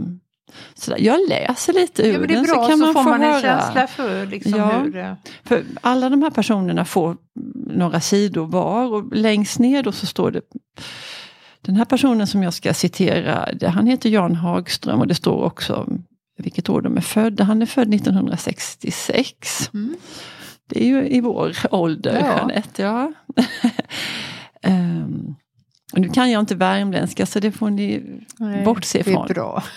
sådär. 0.74 0.98
Jag 1.00 1.28
läser 1.28 1.72
lite 1.72 2.02
ur 2.02 2.20
ja, 2.20 2.26
den 2.26 2.46
så 2.46 2.54
kan 2.54 2.78
så 2.78 2.84
man 2.84 2.94
få 2.94 3.02
man 3.02 3.22
höra. 3.22 3.40
känsla 3.40 3.86
för, 3.86 4.26
liksom 4.26 4.58
ja, 4.58 4.78
hur 4.78 5.16
för 5.44 5.64
alla 5.80 6.08
de 6.08 6.22
här 6.22 6.30
personerna 6.30 6.84
får 6.84 7.16
några 7.66 8.00
sidor 8.00 8.46
var 8.46 8.92
och 8.92 9.16
längst 9.16 9.58
ner 9.58 9.82
då 9.82 9.92
så 9.92 10.06
står 10.06 10.30
det 10.30 10.40
den 11.62 11.76
här 11.76 11.84
personen 11.84 12.26
som 12.26 12.42
jag 12.42 12.54
ska 12.54 12.74
citera, 12.74 13.52
det, 13.52 13.68
han 13.68 13.86
heter 13.86 14.10
Jan 14.10 14.34
Hagström 14.34 15.00
och 15.00 15.06
det 15.06 15.14
står 15.14 15.44
också 15.44 15.88
vilket 16.42 16.68
år 16.68 16.80
de 16.80 16.96
är 16.96 17.00
födda. 17.00 17.44
Han 17.44 17.62
är 17.62 17.66
född 17.66 17.94
1966. 17.94 19.70
Mm. 19.74 19.96
Det 20.70 20.82
är 20.82 20.86
ju 20.86 21.08
i 21.08 21.20
vår 21.20 21.56
ålder, 21.70 22.20
ja. 22.20 22.36
Jeanette. 22.36 22.82
Ja. 22.82 23.12
um, 24.70 25.36
nu 25.92 26.08
kan 26.08 26.30
jag 26.30 26.40
inte 26.40 26.54
värmländska 26.54 27.26
så 27.26 27.40
det 27.40 27.52
får 27.52 27.70
ni 27.70 28.02
Nej, 28.38 28.64
bortse 28.64 28.98
ifrån. 28.98 29.26
Det 29.26 29.32
är 29.32 29.34
bra. 29.34 29.62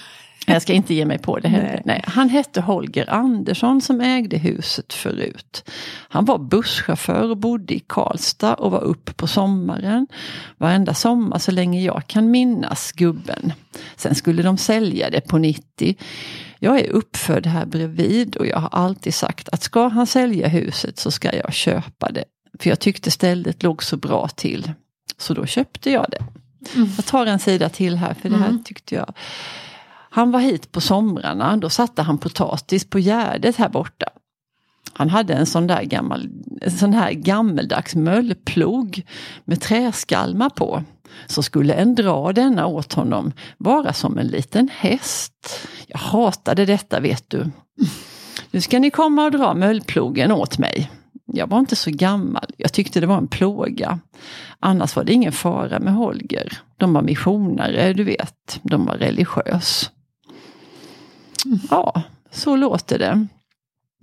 Jag 0.45 0.62
ska 0.62 0.73
inte 0.73 0.93
ge 0.93 1.05
mig 1.05 1.19
på 1.19 1.39
det 1.39 1.47
heller. 1.47 1.71
Nej. 1.71 1.81
Nej. 1.85 2.03
Han 2.07 2.29
hette 2.29 2.62
Holger 2.62 3.09
Andersson 3.09 3.81
som 3.81 4.01
ägde 4.01 4.38
huset 4.38 4.93
förut. 4.93 5.69
Han 6.09 6.25
var 6.25 6.38
busschaufför 6.38 7.29
och 7.29 7.38
bodde 7.38 7.73
i 7.73 7.79
Karlstad 7.79 8.53
och 8.53 8.71
var 8.71 8.81
upp 8.83 9.17
på 9.17 9.27
sommaren. 9.27 10.07
Varenda 10.57 10.93
sommar 10.93 11.39
så 11.39 11.51
länge 11.51 11.81
jag 11.81 12.07
kan 12.07 12.31
minnas 12.31 12.91
gubben. 12.91 13.53
Sen 13.95 14.15
skulle 14.15 14.43
de 14.43 14.57
sälja 14.57 15.09
det 15.09 15.21
på 15.21 15.38
90. 15.38 15.95
Jag 16.63 16.79
är 16.79 16.89
uppfödd 16.89 17.46
här 17.46 17.65
bredvid 17.65 18.36
och 18.36 18.48
jag 18.48 18.58
har 18.58 18.70
alltid 18.70 19.13
sagt 19.13 19.50
att 19.50 19.63
ska 19.63 19.88
han 19.88 20.08
sälja 20.08 20.48
huset 20.48 21.00
så 21.00 21.12
ska 21.12 21.36
jag 21.36 21.53
köpa 21.53 22.12
det. 22.12 22.24
För 22.60 22.70
jag 22.70 22.79
tyckte 22.79 23.12
stället 23.12 23.63
låg 23.63 23.84
så 23.84 23.98
bra 23.98 24.27
till. 24.27 24.72
Så 25.17 25.34
då 25.34 25.46
köpte 25.46 25.91
jag 25.91 26.05
det. 26.10 26.24
Mm. 26.75 26.89
Jag 26.96 27.05
tar 27.05 27.25
en 27.25 27.39
sida 27.39 27.70
till 27.70 27.96
här 27.96 28.13
för 28.13 28.29
det 28.29 28.38
här 28.38 28.50
mm. 28.50 28.63
tyckte 28.63 28.96
jag 28.96 29.13
han 30.13 30.32
var 30.32 30.39
hit 30.39 30.72
på 30.72 30.82
somrarna, 30.82 31.58
då 31.58 31.70
satte 31.70 32.01
han 32.01 32.17
potatis 32.17 32.89
på 32.89 33.00
gärdet 33.00 33.55
här 33.55 33.70
borta. 33.70 34.05
Han 34.93 35.09
hade 35.09 35.33
en 35.33 35.45
sån 35.45 35.67
där 35.67 35.83
gammal, 35.83 36.29
en 36.62 36.71
sån 36.71 36.93
här 36.93 37.12
gammeldags 37.12 37.95
möllplog 37.95 39.01
med 39.45 39.62
träskalmar 39.62 40.50
på. 40.50 40.83
Så 41.27 41.43
skulle 41.43 41.73
en 41.73 41.95
dra 41.95 42.33
denna 42.33 42.65
åt 42.65 42.93
honom 42.93 43.31
vara 43.57 43.93
som 43.93 44.17
en 44.17 44.27
liten 44.27 44.69
häst. 44.73 45.59
Jag 45.88 45.97
hatade 45.97 46.65
detta 46.65 47.00
vet 47.00 47.29
du. 47.29 47.51
Nu 48.51 48.62
ska 48.62 48.79
ni 48.79 48.89
komma 48.89 49.25
och 49.25 49.31
dra 49.31 49.53
möllplogen 49.53 50.31
åt 50.31 50.57
mig. 50.57 50.91
Jag 51.25 51.47
var 51.47 51.59
inte 51.59 51.75
så 51.75 51.91
gammal, 51.91 52.45
jag 52.57 52.73
tyckte 52.73 53.00
det 53.00 53.07
var 53.07 53.17
en 53.17 53.27
plåga. 53.27 54.00
Annars 54.59 54.95
var 54.95 55.03
det 55.03 55.13
ingen 55.13 55.31
fara 55.31 55.79
med 55.79 55.93
Holger. 55.93 56.57
De 56.77 56.93
var 56.93 57.01
missionare, 57.01 57.93
du 57.93 58.03
vet. 58.03 58.59
De 58.63 58.85
var 58.85 58.97
religiös. 58.97 59.91
Ja, 61.69 62.01
så 62.31 62.55
låter 62.55 63.00
det. 63.00 63.27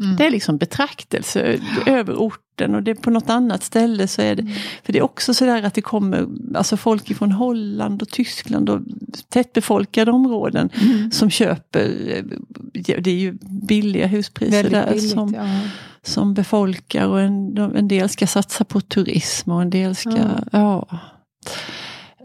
Mm. 0.01 0.17
Det 0.17 0.27
är 0.27 0.31
liksom 0.31 0.57
betraktelse 0.57 1.59
över 1.87 2.15
orten 2.15 2.75
och 2.75 2.83
det 2.83 2.95
på 2.95 3.11
något 3.11 3.31
annat 3.31 3.63
ställe 3.63 4.09
så 4.09 4.23
är 4.23 4.35
det, 4.35 4.43
mm. 4.43 4.55
för 4.85 4.93
det 4.93 4.99
är 4.99 5.03
också 5.03 5.35
sådär 5.35 5.63
att 5.63 5.75
det 5.75 5.83
kommer 5.83 6.27
alltså 6.55 6.77
folk 6.77 7.11
ifrån 7.11 7.33
Holland 7.33 8.03
och 8.03 8.09
Tyskland 8.09 8.71
och 8.71 8.81
tättbefolkade 9.29 10.11
områden 10.11 10.71
mm. 10.75 11.11
som 11.11 11.31
köper, 11.31 11.89
det 12.73 13.11
är 13.11 13.15
ju 13.15 13.39
billiga 13.69 14.07
huspriser 14.07 14.53
Väldigt 14.53 14.73
där 14.73 14.93
billigt, 14.93 15.11
som, 15.11 15.35
ja. 15.35 15.61
som 16.03 16.35
befolkar 16.35 17.07
och 17.07 17.21
en, 17.21 17.59
en 17.59 17.89
del 17.89 18.09
ska 18.09 18.27
satsa 18.27 18.65
på 18.65 18.81
turism 18.81 19.51
och 19.51 19.63
en 19.63 19.71
del 19.71 19.95
ska, 19.95 20.11
ja. 20.11 20.41
ja. 20.53 20.99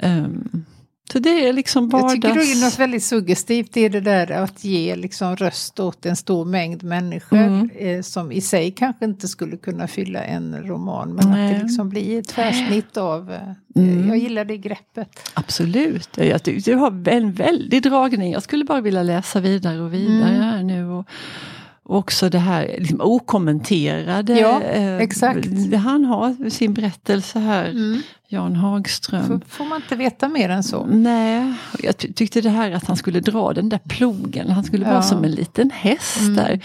Um, 0.01 0.65
så 1.11 1.19
det 1.19 1.47
är 1.47 1.53
liksom 1.53 1.89
vardags... 1.89 2.13
Jag 2.13 2.21
tycker 2.21 2.45
det 2.45 2.59
är 2.59 2.65
något 2.65 2.79
väldigt 2.79 3.03
suggestivt 3.03 3.77
i 3.77 3.89
det 3.89 3.99
där 3.99 4.31
att 4.31 4.63
ge 4.63 4.95
liksom 4.95 5.35
röst 5.35 5.79
åt 5.79 6.05
en 6.05 6.15
stor 6.15 6.45
mängd 6.45 6.83
människor 6.83 7.37
mm. 7.37 7.69
eh, 7.77 8.01
som 8.01 8.31
i 8.31 8.41
sig 8.41 8.71
kanske 8.71 9.05
inte 9.05 9.27
skulle 9.27 9.57
kunna 9.57 9.87
fylla 9.87 10.23
en 10.23 10.63
roman. 10.63 11.13
Men 11.13 11.29
Nej. 11.29 11.45
att 11.45 11.59
det 11.59 11.63
liksom 11.63 11.89
blir 11.89 12.19
ett 12.19 12.27
tvärsnitt 12.27 12.97
av... 12.97 13.31
Eh, 13.31 13.81
mm. 13.83 14.07
Jag 14.07 14.17
gillar 14.17 14.45
det 14.45 14.57
greppet. 14.57 15.31
Absolut, 15.33 16.09
jag 16.17 16.43
tycker 16.43 16.71
du 16.71 16.77
har 16.77 17.07
en 17.07 17.33
väldig 17.33 17.83
dragning. 17.83 18.31
Jag 18.31 18.43
skulle 18.43 18.65
bara 18.65 18.81
vilja 18.81 19.03
läsa 19.03 19.39
vidare 19.39 19.81
och 19.81 19.93
vidare 19.93 20.29
mm. 20.29 20.41
här 20.41 20.63
nu. 20.63 20.87
Och 20.87 21.05
också 21.85 22.29
det 22.29 22.39
här 22.39 22.75
liksom, 22.79 23.01
okommenterade. 23.01 24.39
Ja, 24.39 24.61
eh, 24.61 24.97
exakt. 24.97 25.47
Han 25.75 26.05
har 26.05 26.49
sin 26.49 26.73
berättelse 26.73 27.39
här, 27.39 27.65
mm. 27.69 28.01
Jan 28.27 28.55
Hagström. 28.55 29.27
Får, 29.27 29.41
får 29.47 29.65
man 29.65 29.81
inte 29.81 29.95
veta 29.95 30.27
mer 30.29 30.49
än 30.49 30.63
så? 30.63 30.85
Nej, 30.85 31.53
jag 31.79 31.97
tyckte 31.97 32.41
det 32.41 32.49
här 32.49 32.71
att 32.71 32.85
han 32.87 32.97
skulle 32.97 33.19
dra 33.19 33.53
den 33.53 33.69
där 33.69 33.79
plogen. 33.89 34.49
Han 34.49 34.63
skulle 34.63 34.85
ja. 34.85 34.91
vara 34.91 35.01
som 35.01 35.23
en 35.23 35.31
liten 35.31 35.71
häst 35.71 36.21
mm. 36.21 36.35
där. 36.35 36.59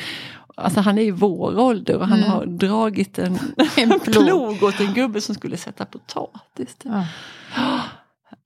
Alltså 0.54 0.80
han 0.80 0.98
är 0.98 1.02
i 1.02 1.10
vår 1.10 1.58
ålder 1.58 1.96
och 1.96 2.06
han 2.06 2.18
mm. 2.18 2.30
har 2.30 2.46
dragit 2.46 3.18
en, 3.18 3.38
en 3.76 4.00
plog. 4.04 4.26
plog 4.26 4.62
åt 4.62 4.80
en 4.80 4.94
gubbe 4.94 5.20
som 5.20 5.34
skulle 5.34 5.56
sätta 5.56 5.84
potatis. 5.84 6.76
Ja. 6.82 7.04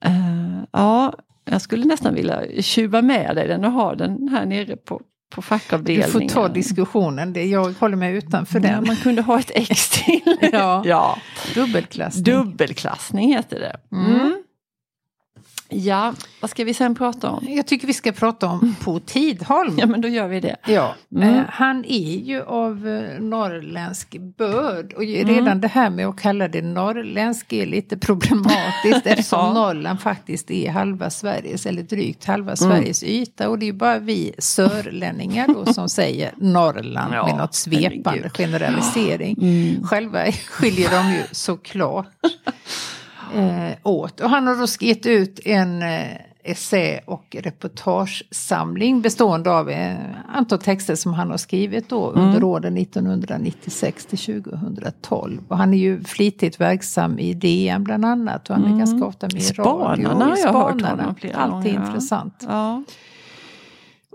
Uh, 0.06 0.62
ja, 0.70 1.12
jag 1.44 1.60
skulle 1.60 1.84
nästan 1.84 2.14
vilja 2.14 2.62
tjuva 2.62 3.02
med 3.02 3.36
dig 3.36 3.48
den 3.48 3.64
och 3.64 3.72
ha 3.72 3.94
den 3.94 4.28
här 4.28 4.46
nere 4.46 4.76
på 4.76 5.00
på 5.34 5.42
fackavdelningen. 5.42 6.06
Du 6.06 6.12
får 6.12 6.34
ta 6.34 6.48
diskussionen, 6.48 7.50
jag 7.50 7.74
håller 7.80 7.96
mig 7.96 8.14
utanför 8.14 8.60
ja, 8.60 8.68
den. 8.68 8.86
Man 8.86 8.96
kunde 8.96 9.22
ha 9.22 9.38
ett 9.38 9.50
X 9.54 9.88
till. 9.88 10.36
ja. 10.52 10.82
ja. 10.84 11.18
Dubbelklassning. 11.54 12.24
Dubbelklassning 12.24 13.34
heter 13.34 13.60
det. 13.60 13.96
Mm. 13.96 14.43
Mm. 15.68 15.84
Ja, 15.84 16.14
vad 16.40 16.50
ska 16.50 16.64
vi 16.64 16.74
sen 16.74 16.94
prata 16.94 17.30
om? 17.30 17.46
Jag 17.48 17.66
tycker 17.66 17.86
vi 17.86 17.92
ska 17.92 18.12
prata 18.12 18.46
om 18.46 18.76
på 18.80 19.00
Tidholm. 19.00 19.78
Ja, 19.78 19.86
men 19.86 20.00
då 20.00 20.08
gör 20.08 20.28
vi 20.28 20.40
det. 20.40 20.56
Ja, 20.66 20.94
mm. 21.14 21.34
eh, 21.34 21.44
han 21.48 21.84
är 21.84 22.16
ju 22.16 22.42
av 22.42 22.88
eh, 22.88 23.20
norrländsk 23.20 24.16
börd 24.38 24.92
och 24.92 25.02
redan 25.02 25.38
mm. 25.38 25.60
det 25.60 25.68
här 25.68 25.90
med 25.90 26.06
att 26.06 26.20
kalla 26.20 26.48
det 26.48 26.62
norrländsk 26.62 27.52
är 27.52 27.66
lite 27.66 27.98
problematiskt 27.98 29.00
eftersom 29.04 29.38
ja. 29.38 29.52
Norrland 29.52 30.00
faktiskt 30.00 30.50
är 30.50 30.70
halva 30.70 31.10
Sveriges, 31.10 31.66
eller 31.66 31.82
drygt 31.82 32.24
halva 32.24 32.52
mm. 32.52 32.56
Sveriges 32.56 33.02
yta 33.02 33.48
och 33.48 33.58
det 33.58 33.68
är 33.68 33.72
bara 33.72 33.98
vi 33.98 34.34
sörlänningar 34.38 35.48
då 35.48 35.72
som 35.72 35.88
säger 36.00 36.32
Norrland 36.36 37.14
ja, 37.14 37.26
med 37.26 37.36
något 37.36 37.54
svepande 37.54 38.30
generalisering. 38.30 39.36
Mm. 39.40 39.86
Själva 39.86 40.32
skiljer 40.32 40.90
de 40.90 41.12
ju 41.12 41.22
såklart 41.32 42.06
eh, 43.34 43.72
åt. 43.82 44.20
Och 44.20 44.30
han 44.30 44.46
har 44.46 44.56
då 44.56 44.66
skrivit 44.66 45.06
ut 45.06 45.40
en 45.44 45.82
eh, 45.82 46.16
essä 46.44 47.00
och 47.06 47.36
reportagesamling 47.40 49.00
bestående 49.00 49.50
av 49.50 49.70
eh, 49.70 49.96
antal 50.28 50.58
texter 50.58 50.94
som 50.94 51.14
han 51.14 51.30
har 51.30 51.36
skrivit 51.36 51.88
då 51.88 52.12
mm. 52.12 52.24
under 52.24 52.44
åren 52.44 52.76
1996 52.76 54.06
till 54.06 54.42
2012. 54.42 55.40
Och 55.48 55.56
han 55.56 55.74
är 55.74 55.78
ju 55.78 56.04
flitigt 56.04 56.60
verksam 56.60 57.18
i 57.18 57.34
DN 57.34 57.84
bland 57.84 58.04
annat 58.04 58.50
och 58.50 58.56
han 58.56 58.64
är 58.64 58.68
mm. 58.68 58.78
ganska 58.78 59.06
ofta 59.06 59.28
med 59.32 59.42
i 59.42 59.52
radio. 59.52 60.04
Spanarna 60.04 60.24
har 60.24 60.36
jag 60.36 60.52
hört 60.52 60.82
honom 60.82 61.14
Alltid 61.34 61.74
gånger. 61.74 61.86
intressant. 61.86 62.44
Ja. 62.48 62.82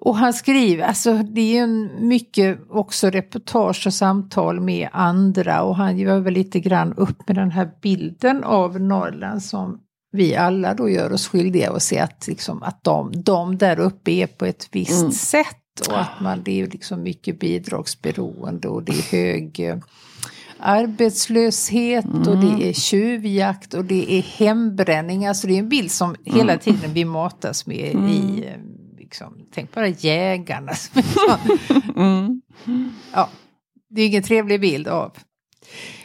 Och 0.02 0.18
han 0.18 0.34
skriver, 0.34 0.84
alltså 0.84 1.14
det 1.14 1.58
är 1.58 1.64
en 1.64 2.08
mycket 2.08 2.60
också 2.70 3.10
reportage 3.10 3.88
och 3.88 3.94
samtal 3.94 4.60
med 4.60 4.90
andra 4.92 5.64
och 5.64 5.76
han 5.76 5.98
gör 5.98 6.20
väl 6.20 6.34
lite 6.34 6.60
grann 6.60 6.94
upp 6.94 7.28
med 7.28 7.36
den 7.36 7.52
här 7.52 7.70
bilden 7.82 8.44
av 8.44 8.82
Norrland 8.82 9.44
som 9.44 9.80
vi 10.12 10.36
alla 10.36 10.74
då 10.74 10.90
gör 10.90 11.14
oss 11.14 11.28
skyldiga 11.28 11.72
att 11.72 11.84
se 11.84 12.00
att, 12.00 12.28
liksom, 12.28 12.64
att 12.64 12.84
de, 12.84 13.12
de 13.24 13.58
där 13.58 13.80
uppe 13.80 14.12
är 14.12 14.28
på 14.28 14.46
ett 14.46 14.68
visst 14.72 15.02
mm. 15.02 15.12
sätt 15.12 15.88
och 15.90 16.00
att 16.00 16.22
man, 16.22 16.42
det 16.44 16.62
är 16.62 16.68
liksom 16.68 17.04
mycket 17.04 17.40
bidragsberoende 17.40 18.68
och 18.68 18.84
det 18.84 18.92
är 18.92 19.12
hög 19.12 19.60
eh, 19.60 19.78
arbetslöshet 20.60 22.06
mm. 22.06 22.28
och 22.28 22.38
det 22.38 22.70
är 22.70 22.74
tjuvjakt 22.74 23.74
och 23.74 23.86
det 23.86 24.14
är 24.14 24.22
hembränning. 24.22 25.26
Alltså 25.26 25.48
det 25.48 25.54
är 25.54 25.60
en 25.60 25.70
bild 25.70 25.92
som 25.92 26.16
hela 26.26 26.54
mm. 26.54 26.60
tiden 26.60 26.94
vi 26.94 27.06
matas 27.06 27.66
med 27.66 27.96
mm. 27.96 28.08
i 28.08 28.46
eh, 28.48 28.79
liksom, 29.10 29.34
tänk 29.52 29.76
bara 29.76 29.88
jägarna. 29.88 30.72
mm. 31.96 32.42
ja, 33.14 33.30
det 33.90 34.02
är 34.02 34.08
ingen 34.08 34.24
trevlig 34.24 34.62
bild 34.62 34.88
av. 34.88 35.18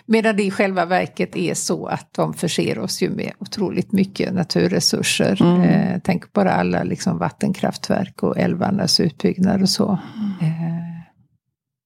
Medan 0.07 0.37
det 0.37 0.43
i 0.43 0.51
själva 0.51 0.85
verket 0.85 1.37
är 1.37 1.55
så 1.55 1.87
att 1.87 2.09
de 2.15 2.35
förser 2.35 2.79
oss 2.79 3.03
ju 3.03 3.11
med 3.11 3.33
otroligt 3.39 3.93
mycket 3.93 4.35
naturresurser. 4.35 5.43
Mm. 5.43 5.61
Eh, 5.61 6.01
tänk 6.05 6.33
bara 6.33 6.53
alla 6.53 6.83
liksom, 6.83 7.19
vattenkraftverk 7.19 8.23
och 8.23 8.39
älvarnas 8.39 9.01
utbyggnad 9.01 9.63
och 9.63 9.69
så. 9.69 9.93
Eh, 10.41 11.05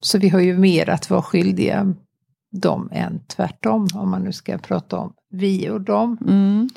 så 0.00 0.18
vi 0.18 0.28
har 0.28 0.40
ju 0.40 0.58
mer 0.58 0.88
att 0.88 1.10
vara 1.10 1.22
skyldiga 1.22 1.94
dem 2.62 2.88
än 2.92 3.20
tvärtom, 3.26 3.88
om 3.94 4.10
man 4.10 4.22
nu 4.22 4.32
ska 4.32 4.58
prata 4.58 4.98
om 4.98 5.12
vi 5.30 5.70
och 5.70 5.80
dem. 5.80 6.18
Mm. 6.26 6.68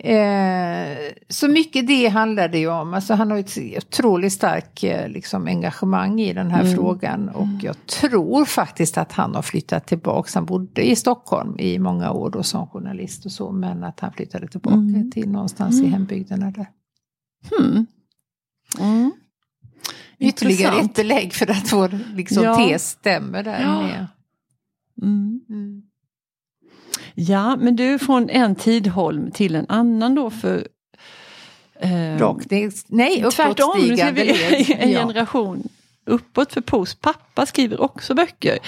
Eh, 0.00 0.96
så 1.28 1.48
mycket 1.48 1.86
det 1.86 2.08
handlar 2.08 2.48
det 2.48 2.58
ju 2.58 2.68
om. 2.68 2.94
Alltså 2.94 3.14
han 3.14 3.30
har 3.30 3.38
ett 3.38 3.58
otroligt 3.76 4.32
starkt 4.32 4.84
eh, 4.84 5.08
liksom, 5.08 5.46
engagemang 5.46 6.20
i 6.20 6.32
den 6.32 6.50
här 6.50 6.60
mm. 6.60 6.74
frågan. 6.74 7.28
Och 7.28 7.42
mm. 7.42 7.60
jag 7.62 7.86
tror 7.86 8.44
faktiskt 8.44 8.98
att 8.98 9.12
han 9.12 9.34
har 9.34 9.42
flyttat 9.42 9.86
tillbaka. 9.86 10.30
Han 10.34 10.44
bodde 10.44 10.82
i 10.90 10.96
Stockholm 10.96 11.58
i 11.58 11.78
många 11.78 12.12
år 12.12 12.30
då 12.30 12.42
som 12.42 12.66
journalist 12.66 13.26
och 13.26 13.32
så. 13.32 13.52
Men 13.52 13.84
att 13.84 14.00
han 14.00 14.12
flyttade 14.12 14.48
tillbaka 14.48 14.76
mm. 14.76 15.10
till 15.10 15.30
någonstans 15.30 15.78
mm. 15.78 15.86
i 15.86 15.92
hembygderna 15.92 16.50
där. 16.50 16.66
Hmm. 17.50 17.86
Mm. 18.80 19.12
Ytterligare 20.18 20.80
ett 20.80 20.94
belägg 20.94 21.34
för 21.34 21.50
att 21.50 21.72
vår 21.72 21.98
liksom, 22.14 22.44
ja. 22.44 22.56
tes 22.56 22.90
stämmer 22.90 23.42
där 23.42 23.62
ja. 23.62 23.82
med. 23.82 24.06
Mm. 25.02 25.82
Ja, 27.20 27.56
men 27.56 27.76
du 27.76 27.98
från 27.98 28.30
en 28.30 28.54
Tidholm 28.54 29.30
till 29.30 29.54
en 29.54 29.66
annan 29.68 30.14
då 30.14 30.30
för 30.30 30.68
eh, 31.80 32.18
Rakt, 32.18 32.50
nej, 32.88 33.24
uppåtstigande 33.24 34.24
led. 34.24 34.66
en 34.78 34.88
generation 34.88 35.68
uppåt 36.06 36.52
för 36.52 36.60
Pos 36.60 36.94
pappa 36.94 37.46
skriver 37.46 37.80
också 37.80 38.14
böcker. 38.14 38.58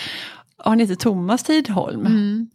Han 0.57 0.81
heter 0.81 0.95
Thomas 0.95 1.45
Tidholm. 1.45 2.07
Mm. 2.07 2.49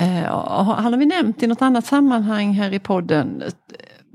Eh, 0.00 0.36
han 0.74 0.92
har 0.92 0.96
vi 0.96 1.06
nämnt 1.06 1.42
i 1.42 1.46
något 1.46 1.62
annat 1.62 1.86
sammanhang 1.86 2.52
här 2.52 2.72
i 2.72 2.78
podden. 2.78 3.42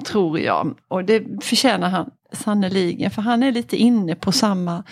tror 0.06 0.40
jag. 0.40 0.76
Och 0.88 1.06
det 1.06 1.44
förtjänar 1.44 1.90
han 1.90 2.12
sannoliken 2.34 3.12
för 3.12 3.22
han 3.22 3.44
är 3.44 3.52
lite 3.52 3.78
inne 3.78 4.16
på 4.16 4.32
samma, 4.32 4.84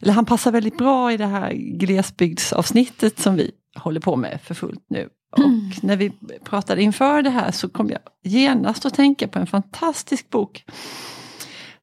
eller 0.00 0.12
han 0.12 0.24
passar 0.24 0.52
väldigt 0.52 0.78
bra 0.78 1.12
i 1.12 1.16
det 1.16 1.26
här 1.26 1.52
glesbygdsavsnittet 1.52 3.18
som 3.18 3.36
vi 3.36 3.50
håller 3.76 4.00
på 4.00 4.16
med 4.16 4.40
för 4.42 4.54
fullt 4.54 4.84
nu. 4.88 5.08
Mm. 5.38 5.70
Och 5.76 5.84
när 5.84 5.96
vi 5.96 6.12
pratade 6.44 6.82
inför 6.82 7.22
det 7.22 7.30
här 7.30 7.50
så 7.50 7.68
kom 7.68 7.90
jag 7.90 8.00
genast 8.22 8.86
att 8.86 8.94
tänka 8.94 9.28
på 9.28 9.38
en 9.38 9.46
fantastisk 9.46 10.30
bok 10.30 10.64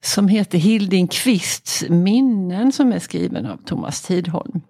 som 0.02 0.28
heter 0.28 0.58
Hilding 0.58 1.08
Kvists 1.08 1.84
minnen 1.90 2.72
som 2.72 2.92
är 2.92 3.00
skriven 3.00 3.46
av 3.46 3.58
Thomas 3.58 4.02
Tidholm. 4.02 4.62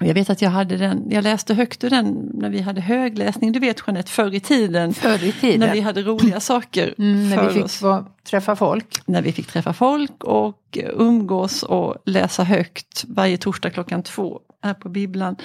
Jag 0.00 0.14
vet 0.14 0.30
att 0.30 0.42
jag 0.42 0.50
hade 0.50 0.76
den, 0.76 1.10
jag 1.10 1.24
läste 1.24 1.54
högt 1.54 1.84
ur 1.84 1.90
den 1.90 2.30
när 2.34 2.50
vi 2.50 2.60
hade 2.60 2.80
högläsning. 2.80 3.52
Du 3.52 3.58
vet 3.58 3.82
Jeanette, 3.86 4.10
förr 4.10 4.34
i 4.34 4.40
tiden. 4.40 4.94
Förr 4.94 5.24
i 5.24 5.32
tiden. 5.32 5.60
När 5.60 5.72
vi 5.72 5.80
hade 5.80 6.02
roliga 6.02 6.40
saker 6.40 6.94
mm, 6.98 7.30
När 7.30 7.48
vi 7.48 7.54
fick 7.54 7.64
oss. 7.64 7.82
träffa 8.24 8.56
folk. 8.56 9.00
När 9.06 9.22
vi 9.22 9.32
fick 9.32 9.46
träffa 9.46 9.72
folk 9.72 10.24
och 10.24 10.78
umgås 10.96 11.62
och 11.62 11.96
läsa 12.06 12.44
högt 12.44 13.04
varje 13.08 13.36
torsdag 13.36 13.70
klockan 13.70 14.02
två 14.02 14.40
här 14.64 14.74
på 14.74 14.88
bibblan. 14.88 15.36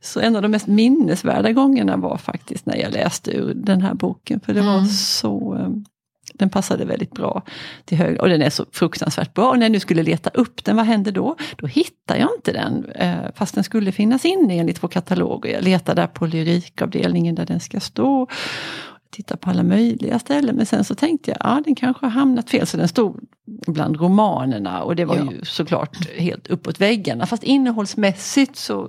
Så 0.00 0.20
en 0.20 0.36
av 0.36 0.42
de 0.42 0.48
mest 0.48 0.66
minnesvärda 0.66 1.52
gångerna 1.52 1.96
var 1.96 2.16
faktiskt 2.16 2.66
när 2.66 2.76
jag 2.76 2.92
läste 2.92 3.30
ur 3.30 3.54
den 3.54 3.82
här 3.82 3.94
boken. 3.94 4.40
För 4.40 4.54
det 4.54 4.60
mm. 4.60 4.72
var 4.72 4.84
så 4.84 5.54
eh, 5.54 5.68
den 6.34 6.50
passade 6.50 6.84
väldigt 6.84 7.12
bra 7.12 7.42
till 7.84 7.98
höger 7.98 8.20
och 8.20 8.28
den 8.28 8.42
är 8.42 8.50
så 8.50 8.64
fruktansvärt 8.72 9.34
bra. 9.34 9.50
Och 9.50 9.58
när 9.58 9.64
jag 9.64 9.72
nu 9.72 9.80
skulle 9.80 10.02
leta 10.02 10.30
upp 10.30 10.64
den, 10.64 10.76
vad 10.76 10.86
hände 10.86 11.10
då? 11.10 11.36
Då 11.56 11.66
hittar 11.66 12.16
jag 12.16 12.28
inte 12.38 12.52
den, 12.52 12.90
eh, 12.90 13.32
fast 13.34 13.54
den 13.54 13.64
skulle 13.64 13.92
finnas 13.92 14.24
inne 14.24 14.58
enligt 14.58 14.82
vår 14.82 14.88
katalog. 14.88 15.44
Och 15.44 15.50
jag 15.50 15.64
letade 15.64 16.00
där 16.00 16.06
på 16.06 16.26
lyrikavdelningen 16.26 17.34
där 17.34 17.46
den 17.46 17.60
ska 17.60 17.80
stå. 17.80 18.28
Titta 19.10 19.36
på 19.36 19.50
alla 19.50 19.62
möjliga 19.62 20.18
ställen, 20.18 20.56
men 20.56 20.66
sen 20.66 20.84
så 20.84 20.94
tänkte 20.94 21.30
jag, 21.30 21.38
ja 21.40 21.62
den 21.64 21.74
kanske 21.74 22.06
har 22.06 22.10
hamnat 22.10 22.50
fel. 22.50 22.66
Så 22.66 22.76
den 22.76 22.88
stod 22.88 23.20
bland 23.66 23.96
romanerna 23.96 24.82
och 24.82 24.96
det 24.96 25.04
var 25.04 25.16
ja. 25.16 25.32
ju 25.32 25.44
såklart 25.44 26.10
helt 26.16 26.46
uppåt 26.46 26.80
väggarna. 26.80 27.26
Fast 27.26 27.42
innehållsmässigt 27.42 28.56
så, 28.56 28.88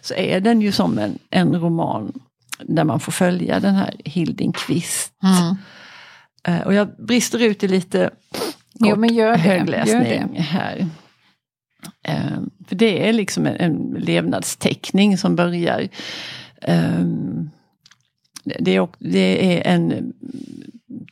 så 0.00 0.14
är 0.14 0.40
den 0.40 0.60
ju 0.60 0.72
som 0.72 0.98
en, 0.98 1.18
en 1.30 1.60
roman 1.60 2.12
där 2.62 2.84
man 2.84 3.00
får 3.00 3.12
följa 3.12 3.60
den 3.60 3.74
här 3.74 3.94
Hilding 4.04 4.52
Kvist. 4.52 5.12
Mm 5.22 5.56
Eh, 6.46 6.60
och 6.60 6.74
jag 6.74 6.88
brister 6.98 7.42
ut 7.42 7.64
i 7.64 7.68
lite 7.68 8.10
kort 8.78 8.88
jo, 8.88 8.96
men 8.96 9.14
gör 9.14 9.32
det, 9.32 9.38
högläsning 9.38 10.12
gör 10.12 10.28
det. 10.32 10.42
här. 10.42 10.86
Eh, 12.02 12.40
för 12.68 12.76
det 12.76 13.08
är 13.08 13.12
liksom 13.12 13.46
en, 13.46 13.56
en 13.56 13.96
levnadsteckning 13.98 15.18
som 15.18 15.36
börjar 15.36 15.88
ehm, 16.62 17.50
det 18.60 18.76
är, 18.76 18.88
det 18.98 19.56
är 19.56 19.74
en 19.74 20.12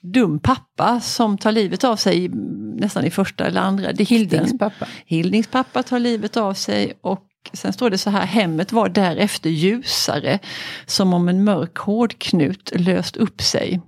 dum 0.00 0.38
pappa 0.38 1.00
som 1.00 1.38
tar 1.38 1.52
livet 1.52 1.84
av 1.84 1.96
sig 1.96 2.28
nästan 2.76 3.04
i 3.04 3.10
första 3.10 3.46
eller 3.46 3.60
andra 3.60 3.92
dikten. 3.92 4.16
Hildings 4.18 4.58
pappa. 4.58 4.86
Hildings 5.06 5.46
pappa 5.46 5.82
tar 5.82 5.98
livet 5.98 6.36
av 6.36 6.54
sig 6.54 6.98
och 7.00 7.28
sen 7.52 7.72
står 7.72 7.90
det 7.90 7.98
så 7.98 8.10
här, 8.10 8.26
hemmet 8.26 8.72
var 8.72 8.88
därefter 8.88 9.50
ljusare 9.50 10.38
som 10.86 11.14
om 11.14 11.28
en 11.28 11.44
mörk 11.44 11.78
hårdknut 11.78 12.72
löst 12.74 13.16
upp 13.16 13.42
sig 13.42 13.80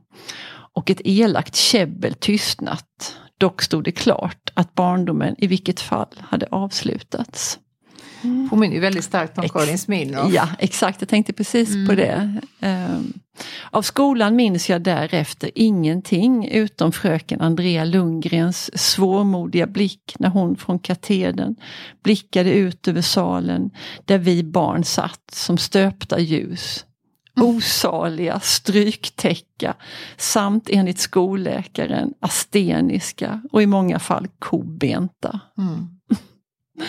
och 0.73 0.91
ett 0.91 1.01
elakt 1.05 1.57
käbbel 1.57 2.15
tystnat. 2.15 3.17
Dock 3.39 3.63
stod 3.63 3.85
det 3.85 3.93
klart 3.93 4.51
att 4.55 4.75
barndomen 4.75 5.35
i 5.39 5.47
vilket 5.47 5.81
fall 5.81 6.15
hade 6.19 6.47
avslutats. 6.51 7.59
Mm. 8.23 8.49
Påminner 8.49 8.75
ju 8.75 8.81
väldigt 8.81 9.05
starkt 9.05 9.39
om 9.39 9.45
Ex 9.45 9.53
Karin 9.53 9.79
Smirnoff. 9.79 10.33
Ja, 10.33 10.49
exakt. 10.59 11.01
Jag 11.01 11.09
tänkte 11.09 11.33
precis 11.33 11.69
mm. 11.69 11.87
på 11.87 11.95
det. 11.95 12.41
Um, 12.61 13.13
av 13.71 13.83
skolan 13.83 14.37
minns 14.37 14.71
jag 14.71 14.83
därefter 14.83 15.51
ingenting 15.55 16.49
utom 16.49 16.93
fröken 16.93 17.41
Andrea 17.41 17.85
Lundgrens 17.85 18.79
svårmodiga 18.79 19.67
blick 19.67 20.15
när 20.19 20.29
hon 20.29 20.57
från 20.57 20.79
katedern 20.79 21.57
blickade 22.03 22.51
ut 22.51 22.89
över 22.89 23.03
salen 23.03 23.71
där 24.05 24.19
vi 24.19 24.45
barn 24.45 24.85
satt 24.85 25.31
som 25.33 25.59
stöpta 25.59 26.21
ljus 26.21 26.85
osaliga, 27.41 28.41
stryktäcka 28.41 29.75
samt 30.17 30.69
enligt 30.73 30.99
skolläkaren 30.99 32.15
asteniska 32.21 33.43
och 33.53 33.63
i 33.63 33.67
många 33.67 33.99
fall 33.99 34.29
kobenta. 34.39 35.41
Mm. 35.59 35.89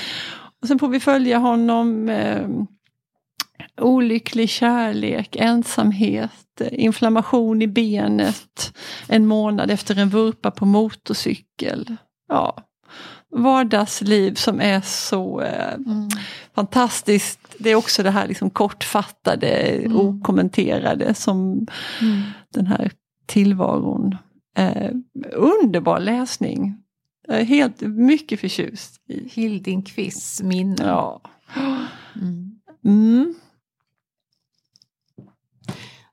och 0.62 0.68
sen 0.68 0.80
får 0.80 0.88
vi 0.88 1.00
följa 1.00 1.38
honom 1.38 2.10
eh, 2.10 2.48
olycklig 3.82 4.50
kärlek, 4.50 5.36
ensamhet, 5.36 6.62
inflammation 6.72 7.62
i 7.62 7.68
benet 7.68 8.74
en 9.08 9.26
månad 9.26 9.72
efter 9.72 10.00
en 10.00 10.10
vurpa 10.10 10.52
på 10.52 10.66
motorcykel. 10.66 11.96
Ja, 12.28 12.58
vardagsliv 13.30 14.34
som 14.34 14.62
är 14.62 14.82
så 14.82 15.42
eh, 15.42 15.74
mm. 15.74 16.10
fantastiskt. 16.56 17.56
Det 17.60 17.70
är 17.70 17.76
också 17.76 18.04
det 18.04 18.12
här 18.12 18.28
liksom 18.28 18.50
kortfattade, 18.50 19.48
mm. 19.48 19.98
okommenterade 19.98 21.14
som 21.14 21.68
mm. 22.02 22.22
den 22.54 22.68
här 22.68 22.92
tillvaron. 23.26 24.18
Eh, 24.58 24.92
underbar 25.34 26.00
läsning. 26.00 26.78
Jag 27.28 27.40
är 27.40 27.46
helt 27.46 27.82
mycket 27.82 28.40
förtjust 28.40 29.02
i. 29.08 29.30
Hilding 29.30 29.82
Kvists 29.82 30.42
minne. 30.42 30.84
Ja. 30.84 31.22
Mm. 32.16 32.60
mm. 32.86 33.36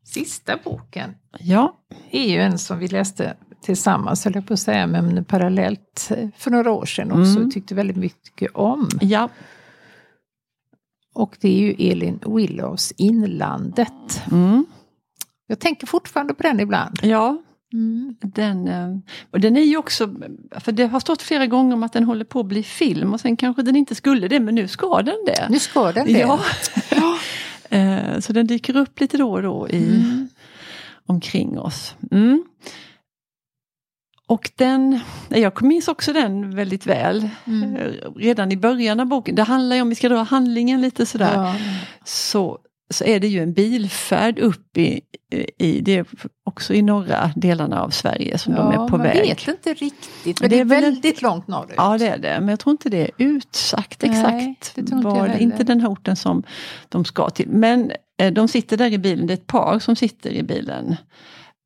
Sista 0.05 0.59
boken 0.64 1.14
ja. 1.38 1.77
är 2.11 2.29
ju 2.29 2.40
en 2.40 2.59
som 2.59 2.79
vi 2.79 2.88
läste 2.88 3.37
tillsammans, 3.61 4.24
höll 4.24 4.35
jag 4.35 4.46
på 4.46 4.55
att 4.55 4.61
säga, 4.61 4.87
men 4.87 5.24
parallellt 5.24 6.12
för 6.37 6.50
några 6.50 6.72
år 6.72 6.87
sedan 6.87 7.12
också. 7.12 7.37
Mm. 7.37 7.50
Tyckte 7.50 7.74
väldigt 7.74 7.96
mycket 7.96 8.50
om. 8.55 8.88
Ja. 9.00 9.29
Och 11.14 11.37
det 11.40 11.48
är 11.48 11.59
ju 11.59 11.90
Elin 11.90 12.20
Willows 12.27 12.92
Inlandet. 12.96 14.22
Mm. 14.33 14.66
Jag 15.46 15.59
tänker 15.59 15.87
fortfarande 15.87 16.35
på 16.35 16.42
den 16.42 16.61
ibland. 16.61 16.98
Ja, 17.03 17.42
Mm. 17.74 18.16
Den, 18.20 18.68
eh, 18.68 18.96
och 19.30 19.40
den 19.40 19.56
är 19.56 19.62
ju 19.62 19.76
också, 19.76 20.14
för 20.60 20.72
det 20.72 20.87
har 20.87 21.00
stått 21.00 21.22
flera 21.22 21.46
gånger 21.46 21.74
om 21.74 21.82
att 21.82 21.92
den 21.92 22.04
håller 22.04 22.24
på 22.24 22.40
att 22.40 22.46
bli 22.46 22.62
film 22.62 23.12
och 23.12 23.20
sen 23.20 23.37
kanske 23.37 23.62
den 23.62 23.76
inte 23.76 23.94
skulle 23.94 24.28
det 24.28 24.40
men 24.40 24.54
nu 24.54 24.68
ska 24.68 25.02
den 25.02 25.24
det. 25.26 25.46
Nu 25.50 25.58
ska 25.58 25.92
den 25.92 26.06
det. 26.06 26.18
Ja. 26.18 26.40
Eh, 27.70 28.20
så 28.20 28.32
den 28.32 28.46
dyker 28.46 28.76
upp 28.76 29.00
lite 29.00 29.16
då 29.16 29.32
och 29.32 29.42
då 29.42 29.68
i, 29.68 29.84
mm. 29.84 30.28
omkring 31.06 31.58
oss. 31.58 31.94
Mm. 32.10 32.44
Och 34.26 34.50
den, 34.56 35.00
jag 35.28 35.62
minns 35.62 35.88
också 35.88 36.12
den 36.12 36.56
väldigt 36.56 36.87
väl. 36.87 37.28
Mm. 37.46 37.76
Eh, 37.76 37.92
redan 38.16 38.52
i 38.52 38.56
början 38.56 39.00
av 39.00 39.06
boken, 39.06 39.34
det 39.34 39.42
handlar 39.42 39.76
ju 39.76 39.82
om, 39.82 39.88
vi 39.88 39.94
ska 39.94 40.08
dra 40.08 40.22
handlingen 40.22 40.80
lite 40.80 41.06
sådär. 41.06 41.34
Ja. 41.34 41.56
Så, 42.04 42.58
så 42.94 43.04
är 43.04 43.20
det 43.20 43.28
ju 43.28 43.42
en 43.42 43.52
bilfärd 43.52 44.38
upp 44.38 44.78
i, 44.78 45.00
i 45.59 45.80
det 45.80 46.07
också 46.44 46.74
i 46.74 46.83
norra 46.83 47.33
delarna 47.37 47.83
av 47.83 47.90
Sverige 47.90 48.38
som 48.38 48.52
ja, 48.52 48.62
de 48.62 48.72
är 48.72 48.88
på 48.88 48.96
väg. 48.96 49.16
Man 49.16 49.26
vet 49.26 49.48
inte 49.48 49.74
riktigt, 49.74 50.40
men 50.40 50.50
det, 50.50 50.61
är 50.61 50.64
väldigt 50.64 51.04
inte, 51.04 51.22
långt 51.22 51.48
norrut. 51.48 51.74
Ja 51.76 51.98
det 51.98 52.09
är 52.09 52.18
det, 52.18 52.40
men 52.40 52.48
jag 52.48 52.61
tror 52.61 52.70
inte 52.70 52.88
det 52.88 52.98
är 52.98 53.11
utsagt 53.18 54.02
Nej, 54.02 54.11
exakt. 54.11 54.74
Det 54.74 54.80
inte 54.80 54.96
var 54.96 55.28
det 55.28 55.42
inte 55.42 55.64
den 55.64 55.80
här 55.80 55.88
orten 55.88 56.16
som 56.16 56.42
de 56.88 57.04
ska 57.04 57.30
till. 57.30 57.48
Men 57.48 57.92
eh, 58.20 58.33
de 58.33 58.48
sitter 58.48 58.76
där 58.76 58.92
i 58.92 58.98
bilen, 58.98 59.26
det 59.26 59.33
är 59.33 59.38
ett 59.38 59.46
par 59.46 59.78
som 59.78 59.96
sitter 59.96 60.30
i 60.30 60.42
bilen. 60.42 60.96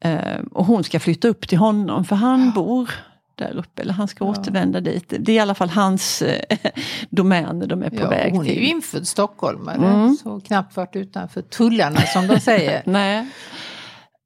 Eh, 0.04 0.40
och 0.52 0.64
hon 0.64 0.84
ska 0.84 1.00
flytta 1.00 1.28
upp 1.28 1.48
till 1.48 1.58
honom 1.58 2.04
för 2.04 2.16
han 2.16 2.44
ja. 2.44 2.52
bor 2.54 2.90
där 3.38 3.56
uppe, 3.56 3.82
eller 3.82 3.92
han 3.92 4.08
ska 4.08 4.24
ja. 4.24 4.30
återvända 4.30 4.80
dit. 4.80 5.14
Det 5.18 5.32
är 5.32 5.36
i 5.36 5.38
alla 5.38 5.54
fall 5.54 5.68
hans 5.68 6.22
eh, 6.22 6.58
domäner 7.10 7.66
de 7.66 7.82
är 7.82 7.90
på 7.90 7.96
ja, 7.96 8.08
väg 8.08 8.32
hon 8.32 8.44
till. 8.44 8.54
Hon 8.54 8.62
är 8.62 8.66
ju 8.66 8.70
infödd 8.70 9.08
stockholmare, 9.08 9.76
mm. 9.76 10.16
så 10.16 10.40
knappt 10.40 10.76
varit 10.76 10.96
utanför 10.96 11.42
tullarna 11.42 12.00
som 12.00 12.26
de 12.26 12.40
säger. 12.40 12.82
Nej. 12.86 13.26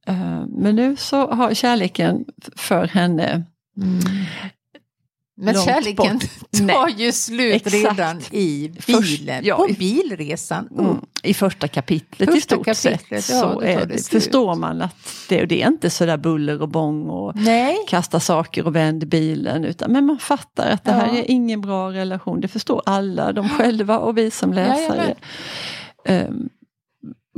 Uh, 0.09 0.44
men 0.48 0.77
nu 0.77 0.96
så 0.96 1.31
har 1.31 1.55
kärleken 1.55 2.25
för 2.57 2.87
henne 2.87 3.44
mm. 3.77 4.01
Men 5.37 5.55
kärleken 5.55 6.21
tar 6.68 6.88
ju 6.88 7.12
slut 7.12 7.55
Exakt. 7.55 7.75
redan 7.75 8.21
i 8.31 8.73
bilen, 8.87 9.45
ja, 9.45 9.57
på 9.57 9.75
bilresan. 9.79 10.68
Mm. 10.79 10.97
I 11.23 11.35
första 11.35 11.68
kapitlet 11.68 12.29
första 12.29 12.38
i 12.38 12.40
stort 12.40 12.64
kapitlet, 12.64 13.25
sett 13.25 13.40
så 13.40 13.61
är 13.61 13.87
det, 13.87 14.09
förstår 14.09 14.55
man 14.55 14.83
att 14.83 14.97
det, 15.29 15.45
det 15.45 15.62
är 15.62 15.68
inte 15.68 15.90
sådär 15.90 16.16
buller 16.16 16.62
och 16.62 16.68
bång 16.68 17.09
och 17.11 17.37
Nej. 17.37 17.77
kasta 17.88 18.21
saker 18.21 18.66
och 18.66 18.77
vänd 18.77 19.09
bilen. 19.09 19.64
Utan, 19.64 19.92
men 19.92 20.07
man 20.07 20.18
fattar 20.18 20.71
att 20.71 20.85
det 20.85 20.90
ja. 20.90 20.97
här 20.97 21.18
är 21.18 21.31
ingen 21.31 21.61
bra 21.61 21.92
relation. 21.92 22.40
Det 22.40 22.49
förstår 22.49 22.83
alla, 22.87 23.33
de 23.33 23.49
själva 23.49 23.99
och 23.99 24.18
vi 24.18 24.31
som 24.31 24.53
läsare. 24.53 25.14
Ja, 26.05 26.27
um, 26.27 26.49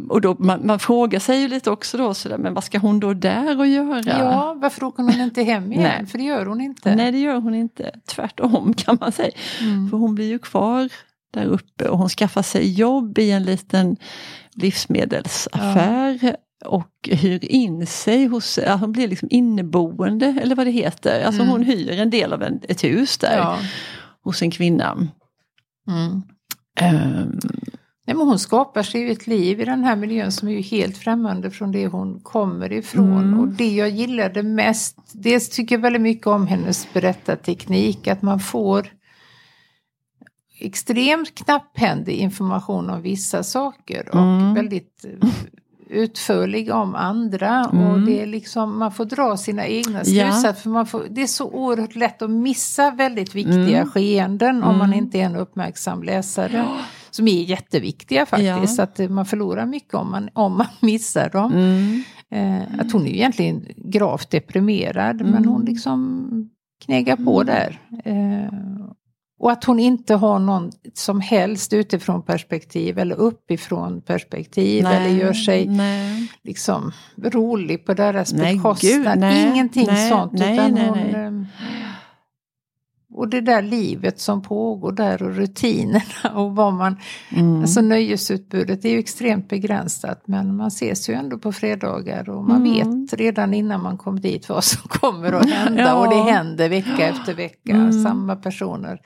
och 0.09 0.21
då, 0.21 0.37
man, 0.39 0.67
man, 0.67 0.79
frågar 0.79 1.19
sig 1.19 1.41
ju 1.41 1.49
lite 1.49 1.71
också 1.71 1.97
då, 1.99 2.15
så 2.15 2.29
där, 2.29 2.39
men 2.39 2.55
vad 2.55 2.65
ska 2.65 2.79
hon 2.79 3.01
då 3.01 3.15
där 3.15 3.59
och 3.59 3.67
göra? 3.67 4.19
Ja, 4.19 4.57
varför 4.59 4.85
åker 4.85 5.03
hon 5.03 5.21
inte 5.21 5.43
hem 5.43 5.73
igen? 5.73 5.83
Nej. 5.99 6.07
För 6.07 6.19
det 6.19 6.25
gör 6.25 6.47
hon 6.47 6.61
inte. 6.61 6.95
Nej, 6.95 7.13
det 7.13 7.19
gör 7.19 7.41
hon 7.41 7.55
inte. 7.55 7.95
Tvärtom 8.07 8.75
kan 8.77 8.99
man 9.01 9.13
säga. 9.13 9.31
Mm. 9.61 9.91
För 9.91 9.97
hon 9.97 10.15
blir 10.15 10.29
ju 10.29 10.39
kvar 10.39 10.89
där 11.33 11.45
uppe 11.45 11.89
och 11.89 11.99
hon 11.99 12.09
skaffar 12.09 12.43
sig 12.43 12.73
jobb 12.73 13.19
i 13.19 13.31
en 13.31 13.43
liten 13.43 13.97
livsmedelsaffär. 14.55 16.37
och 16.65 17.09
hyr 17.11 17.45
in 17.45 17.87
sig 17.87 18.27
hos, 18.27 18.59
ja, 18.67 18.75
hon 18.75 18.93
blir 18.93 19.09
liksom 19.09 19.29
inneboende 19.31 20.39
eller 20.43 20.57
vad 20.57 20.67
det 20.67 20.71
heter. 20.71 21.25
Alltså 21.25 21.43
mm. 21.43 21.53
hon 21.53 21.63
hyr 21.63 21.91
en 21.91 22.11
del 22.11 22.33
av 22.33 22.43
en, 22.43 22.61
ett 22.69 22.85
hus 22.85 23.19
där 23.19 23.37
ja. 23.37 23.59
hos 24.23 24.43
en 24.43 24.51
kvinna. 24.51 25.09
Mm. 25.89 26.23
Um, 26.83 27.41
Nej, 28.07 28.17
men 28.17 28.27
hon 28.27 28.39
skapar 28.39 28.83
sig 28.83 29.11
ett 29.11 29.27
liv 29.27 29.61
i 29.61 29.65
den 29.65 29.85
här 29.85 29.97
miljön 29.97 30.33
som 30.33 30.49
är 30.49 30.53
ju 30.53 30.61
helt 30.61 30.99
främmande 30.99 31.51
från 31.51 31.73
det 31.73 31.87
hon 31.87 32.21
kommer 32.21 32.73
ifrån. 32.73 33.19
Mm. 33.19 33.41
Och 33.41 33.49
det 33.49 33.69
jag 33.75 33.91
gillade 33.91 34.43
mest, 34.43 34.99
dels 35.13 35.49
tycker 35.49 35.75
jag 35.75 35.83
väldigt 35.83 36.03
mycket 36.03 36.27
om 36.27 36.47
hennes 36.47 36.89
berättarteknik, 36.93 38.09
att 38.09 38.23
man 38.23 38.41
får 38.41 38.89
extremt 40.59 41.35
knapphändig 41.35 42.15
information 42.15 42.91
om 42.91 43.03
vissa 43.03 43.43
saker 43.43 44.09
och 44.09 44.21
mm. 44.21 44.55
väldigt 44.55 45.05
utförlig 45.89 46.73
om 46.73 46.95
andra. 46.95 47.69
Mm. 47.73 47.87
Och 47.87 48.01
det 48.01 48.23
är 48.23 48.27
liksom, 48.27 48.79
man 48.79 48.93
får 48.93 49.05
dra 49.05 49.37
sina 49.37 49.67
egna 49.67 50.05
slutsatser. 50.05 50.49
Ja. 50.49 50.55
För 50.55 50.71
man 50.71 50.87
får, 50.87 51.07
det 51.11 51.23
är 51.23 51.27
så 51.27 51.51
oerhört 51.51 51.97
lätt 51.97 52.23
att 52.23 52.31
missa 52.31 52.91
väldigt 52.91 53.35
viktiga 53.35 53.79
mm. 53.79 53.91
skeenden 53.91 54.63
om 54.63 54.79
man 54.79 54.87
mm. 54.87 54.99
inte 54.99 55.19
är 55.19 55.25
en 55.25 55.37
uppmärksam 55.37 56.03
läsare. 56.03 56.69
Som 57.15 57.29
är 57.29 57.43
jätteviktiga 57.43 58.27
faktiskt. 58.27 58.79
Ja. 58.79 58.85
Att 58.85 59.11
man 59.11 59.27
förlorar 59.27 59.67
mycket 59.67 59.95
om 59.95 60.11
man, 60.11 60.29
om 60.33 60.57
man 60.57 60.67
missar 60.81 61.31
dem. 61.31 61.53
Mm. 61.53 62.03
Eh, 62.31 62.81
att 62.81 62.93
hon 62.93 63.07
är 63.07 63.11
egentligen 63.11 63.67
gravt 63.77 64.31
deprimerad 64.31 65.21
men 65.21 65.45
hon 65.45 65.61
mm. 65.61 65.67
liksom 65.67 66.29
knegar 66.85 67.17
på 67.17 67.41
mm. 67.41 67.55
där. 67.55 67.81
Eh, 68.05 68.53
och 69.39 69.53
att 69.53 69.65
hon 69.65 69.81
inte 69.81 70.15
har 70.15 70.39
någon 70.39 70.73
som 70.95 71.21
helst 71.21 71.73
utifrån 71.73 72.23
perspektiv 72.23 72.99
eller 72.99 73.17
uppifrån 73.17 74.01
perspektiv 74.01 74.85
nej, 74.85 74.97
eller 74.97 75.21
gör 75.25 75.33
sig 75.33 75.67
nej. 75.67 76.29
liksom 76.43 76.93
rolig 77.23 77.87
på 77.87 77.95
deras 77.95 78.33
bekostnad. 78.33 79.25
Ingenting 79.25 79.87
nej, 79.87 80.11
sånt. 80.11 80.33
Nej, 80.33 80.55
utan 80.55 80.79
hon, 80.79 80.99
ehm, 80.99 81.47
och 83.15 83.29
det 83.29 83.41
där 83.41 83.63
livet 83.63 84.21
som 84.21 84.43
pågår 84.43 84.93
där 84.93 85.23
och 85.23 85.37
rutinerna 85.37 86.35
och 86.35 86.57
vad 86.57 86.73
man... 86.73 86.97
Mm. 87.31 87.61
Alltså 87.61 87.81
nöjesutbudet 87.81 88.85
är 88.85 88.89
ju 88.89 88.99
extremt 88.99 89.49
begränsat 89.49 90.23
men 90.27 90.57
man 90.57 90.67
ses 90.67 91.09
ju 91.09 91.15
ändå 91.15 91.39
på 91.39 91.53
fredagar 91.53 92.29
och 92.31 92.45
man 92.45 92.67
mm. 92.67 93.01
vet 93.03 93.13
redan 93.13 93.55
innan 93.55 93.83
man 93.83 93.99
kom 93.99 94.21
dit 94.21 94.49
vad 94.49 94.65
som 94.65 94.89
kommer 94.89 95.33
att 95.33 95.51
hända 95.51 95.83
ja. 95.83 95.95
och 95.95 96.15
det 96.15 96.33
händer 96.33 96.69
vecka 96.69 97.09
efter 97.09 97.35
vecka. 97.35 97.73
Mm. 97.73 98.03
Samma 98.05 98.37
personer 98.37 99.01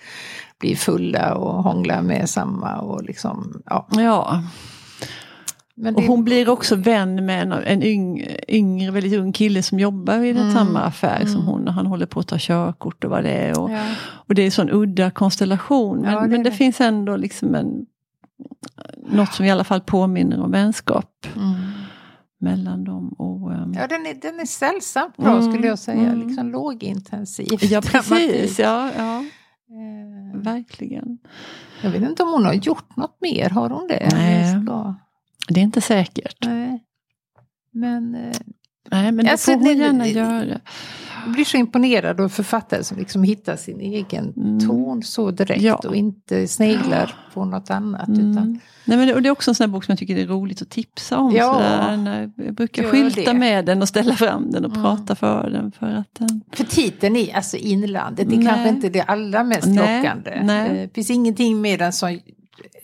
blir 0.61 0.77
fulla 0.77 1.35
och 1.35 1.63
hånglar 1.63 2.03
med 2.03 2.31
samma 2.31 2.77
och 2.77 3.03
liksom... 3.03 3.63
Ja. 3.67 3.87
ja. 3.91 4.43
Det... 5.81 5.95
Och 5.95 6.03
hon 6.03 6.25
blir 6.25 6.49
också 6.49 6.77
vän 6.77 7.27
med 7.27 7.43
en, 7.43 7.53
en 7.53 7.83
yng, 7.83 8.27
yngre, 8.49 8.91
väldigt 8.91 9.19
ung 9.19 9.33
kille 9.33 9.63
som 9.63 9.79
jobbar 9.79 10.19
i 10.19 10.31
mm. 10.31 10.53
samma 10.53 10.81
affär 10.81 11.17
mm. 11.17 11.29
som 11.29 11.47
hon. 11.47 11.69
Han 11.69 11.87
håller 11.87 12.07
på 12.07 12.21
att 12.21 12.29
ta 12.29 12.37
körkort 12.39 13.05
och 13.05 13.11
vad 13.11 13.25
det 13.25 13.31
är. 13.31 13.61
Och, 13.61 13.71
ja. 13.71 13.85
och 14.01 14.35
det 14.35 14.43
är 14.43 14.45
en 14.45 14.51
sån 14.51 14.71
udda 14.71 15.11
konstellation. 15.11 16.01
Men, 16.01 16.13
ja, 16.13 16.21
det, 16.21 16.29
men 16.29 16.43
det, 16.43 16.51
det, 16.51 16.57
finns 16.57 16.81
ändå 16.81 17.17
liksom 17.17 17.55
en, 17.55 17.87
något 19.11 19.35
som 19.35 19.45
i 19.45 19.51
alla 19.51 19.65
fall 19.65 19.81
påminner 19.81 20.41
om 20.41 20.51
vänskap. 20.51 21.27
Mm. 21.37 21.55
Mellan 22.41 22.85
dem 22.85 23.09
och... 23.09 23.53
Um... 23.53 23.75
Ja 23.77 23.87
den 23.87 24.07
är, 24.07 24.15
den 24.23 24.41
är 24.41 24.47
sällsamt 24.47 25.17
bra 25.17 25.39
mm. 25.39 25.53
skulle 25.53 25.67
jag 25.67 25.79
säga. 25.79 26.13
Mm. 26.13 26.29
Liksom 26.29 26.51
lågintensivt. 26.51 27.63
Ja 27.63 27.83
precis, 27.85 28.59
ja, 28.59 28.91
ja. 28.97 29.19
Eh. 29.19 30.41
Verkligen. 30.41 31.19
Jag 31.83 31.91
vet 31.91 32.03
inte 32.03 32.23
om 32.23 32.29
hon 32.29 32.45
har 32.45 32.53
gjort 32.53 32.97
något 32.97 33.19
mer, 33.21 33.51
har 33.51 33.71
hon 33.71 33.89
det? 33.89 34.09
Nej. 34.13 34.65
Det 35.49 35.61
är 35.61 35.65
inte 35.65 35.81
säkert. 35.81 36.37
Nej. 36.45 36.85
Men, 37.73 38.15
eh, 38.15 38.37
Nej, 38.91 39.13
men 39.13 39.25
det 39.25 39.31
alltså, 39.31 39.53
får 39.53 39.59
hon 39.59 39.79
gärna 39.79 40.05
det, 40.05 40.11
göra. 40.11 40.61
Jag 41.25 41.33
blir 41.33 41.45
så 41.45 41.57
imponerad 41.57 42.21
av 42.21 42.29
författare 42.29 42.85
som 42.85 42.99
liksom 42.99 43.23
hittar 43.23 43.57
sin 43.57 43.81
egen 43.81 44.33
mm. 44.37 44.61
ton 44.61 45.03
så 45.03 45.31
direkt 45.31 45.63
ja. 45.63 45.75
och 45.75 45.97
inte 45.97 46.49
sneglar 46.49 47.15
på 47.35 47.45
något 47.45 47.71
annat. 47.71 48.09
Mm. 48.09 48.33
Utan... 48.33 48.61
Nej, 48.85 48.99
men 48.99 49.09
det, 49.09 49.15
och 49.15 49.23
det 49.23 49.29
är 49.29 49.31
också 49.31 49.51
en 49.51 49.55
sån 49.55 49.65
här 49.65 49.73
bok 49.73 49.85
som 49.85 49.93
jag 49.93 49.99
tycker 49.99 50.17
är 50.17 50.27
roligt 50.27 50.63
att 50.63 50.71
tipsa 50.71 51.19
om. 51.19 51.35
Ja. 51.35 51.55
Sådär, 51.55 52.31
jag 52.37 52.55
brukar 52.55 52.83
Gör 52.83 52.91
skylta 52.91 53.33
det. 53.33 53.39
med 53.39 53.65
den 53.65 53.83
och 53.83 53.89
ställa 53.89 54.15
fram 54.15 54.51
den 54.51 54.65
och 54.65 54.71
mm. 54.71 54.83
prata 54.83 55.15
för 55.15 55.51
den. 55.51 55.73
För, 55.73 55.87
att 55.87 56.15
den... 56.19 56.41
för 56.53 56.65
titeln 56.65 57.17
är 57.17 57.37
alltså 57.37 57.57
Inlandet, 57.57 58.29
det 58.29 58.35
är 58.35 58.39
Nej. 58.39 58.47
kanske 58.47 58.69
inte 58.69 58.89
det 58.89 59.03
allra 59.03 59.45
mest 59.45 59.67
Nej. 59.67 60.03
lockande. 60.03 60.41
Nej. 60.43 60.87
Det 60.87 60.95
finns 60.95 61.11
ingenting 61.11 61.61
med 61.61 61.79
den 61.79 61.93
som 61.93 62.19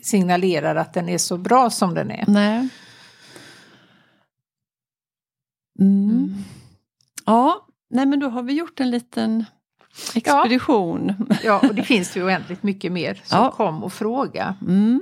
signalerar 0.05 0.75
att 0.75 0.93
den 0.93 1.09
är 1.09 1.17
så 1.17 1.37
bra 1.37 1.69
som 1.69 1.93
den 1.93 2.11
är. 2.11 2.25
Nej. 2.27 2.69
Mm. 5.79 6.09
Mm. 6.09 6.33
Ja, 7.25 7.67
nej 7.89 8.05
men 8.05 8.19
då 8.19 8.29
har 8.29 8.43
vi 8.43 8.53
gjort 8.53 8.79
en 8.79 8.91
liten 8.91 9.45
expedition. 10.15 11.27
Ja, 11.29 11.35
ja 11.43 11.67
och 11.69 11.75
det 11.75 11.83
finns 11.83 12.17
ju 12.17 12.23
oändligt 12.23 12.63
mycket 12.63 12.91
mer. 12.91 13.21
Så 13.23 13.35
ja. 13.35 13.51
kom 13.51 13.83
och 13.83 13.93
fråga. 13.93 14.55
Mm. 14.61 15.01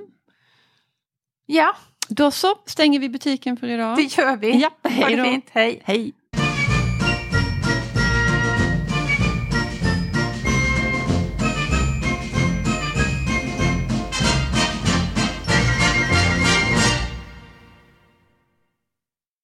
Ja. 1.45 1.75
Då 2.07 2.31
så 2.31 2.55
stänger 2.65 2.99
vi 2.99 3.09
butiken 3.09 3.57
för 3.57 3.67
idag. 3.67 3.95
Det 3.95 4.17
gör 4.17 4.37
vi. 4.37 4.61
Ja, 4.61 4.71
hej 4.83 5.15
då. 5.15 5.41
Hej. 5.51 5.81
hej. 5.83 6.13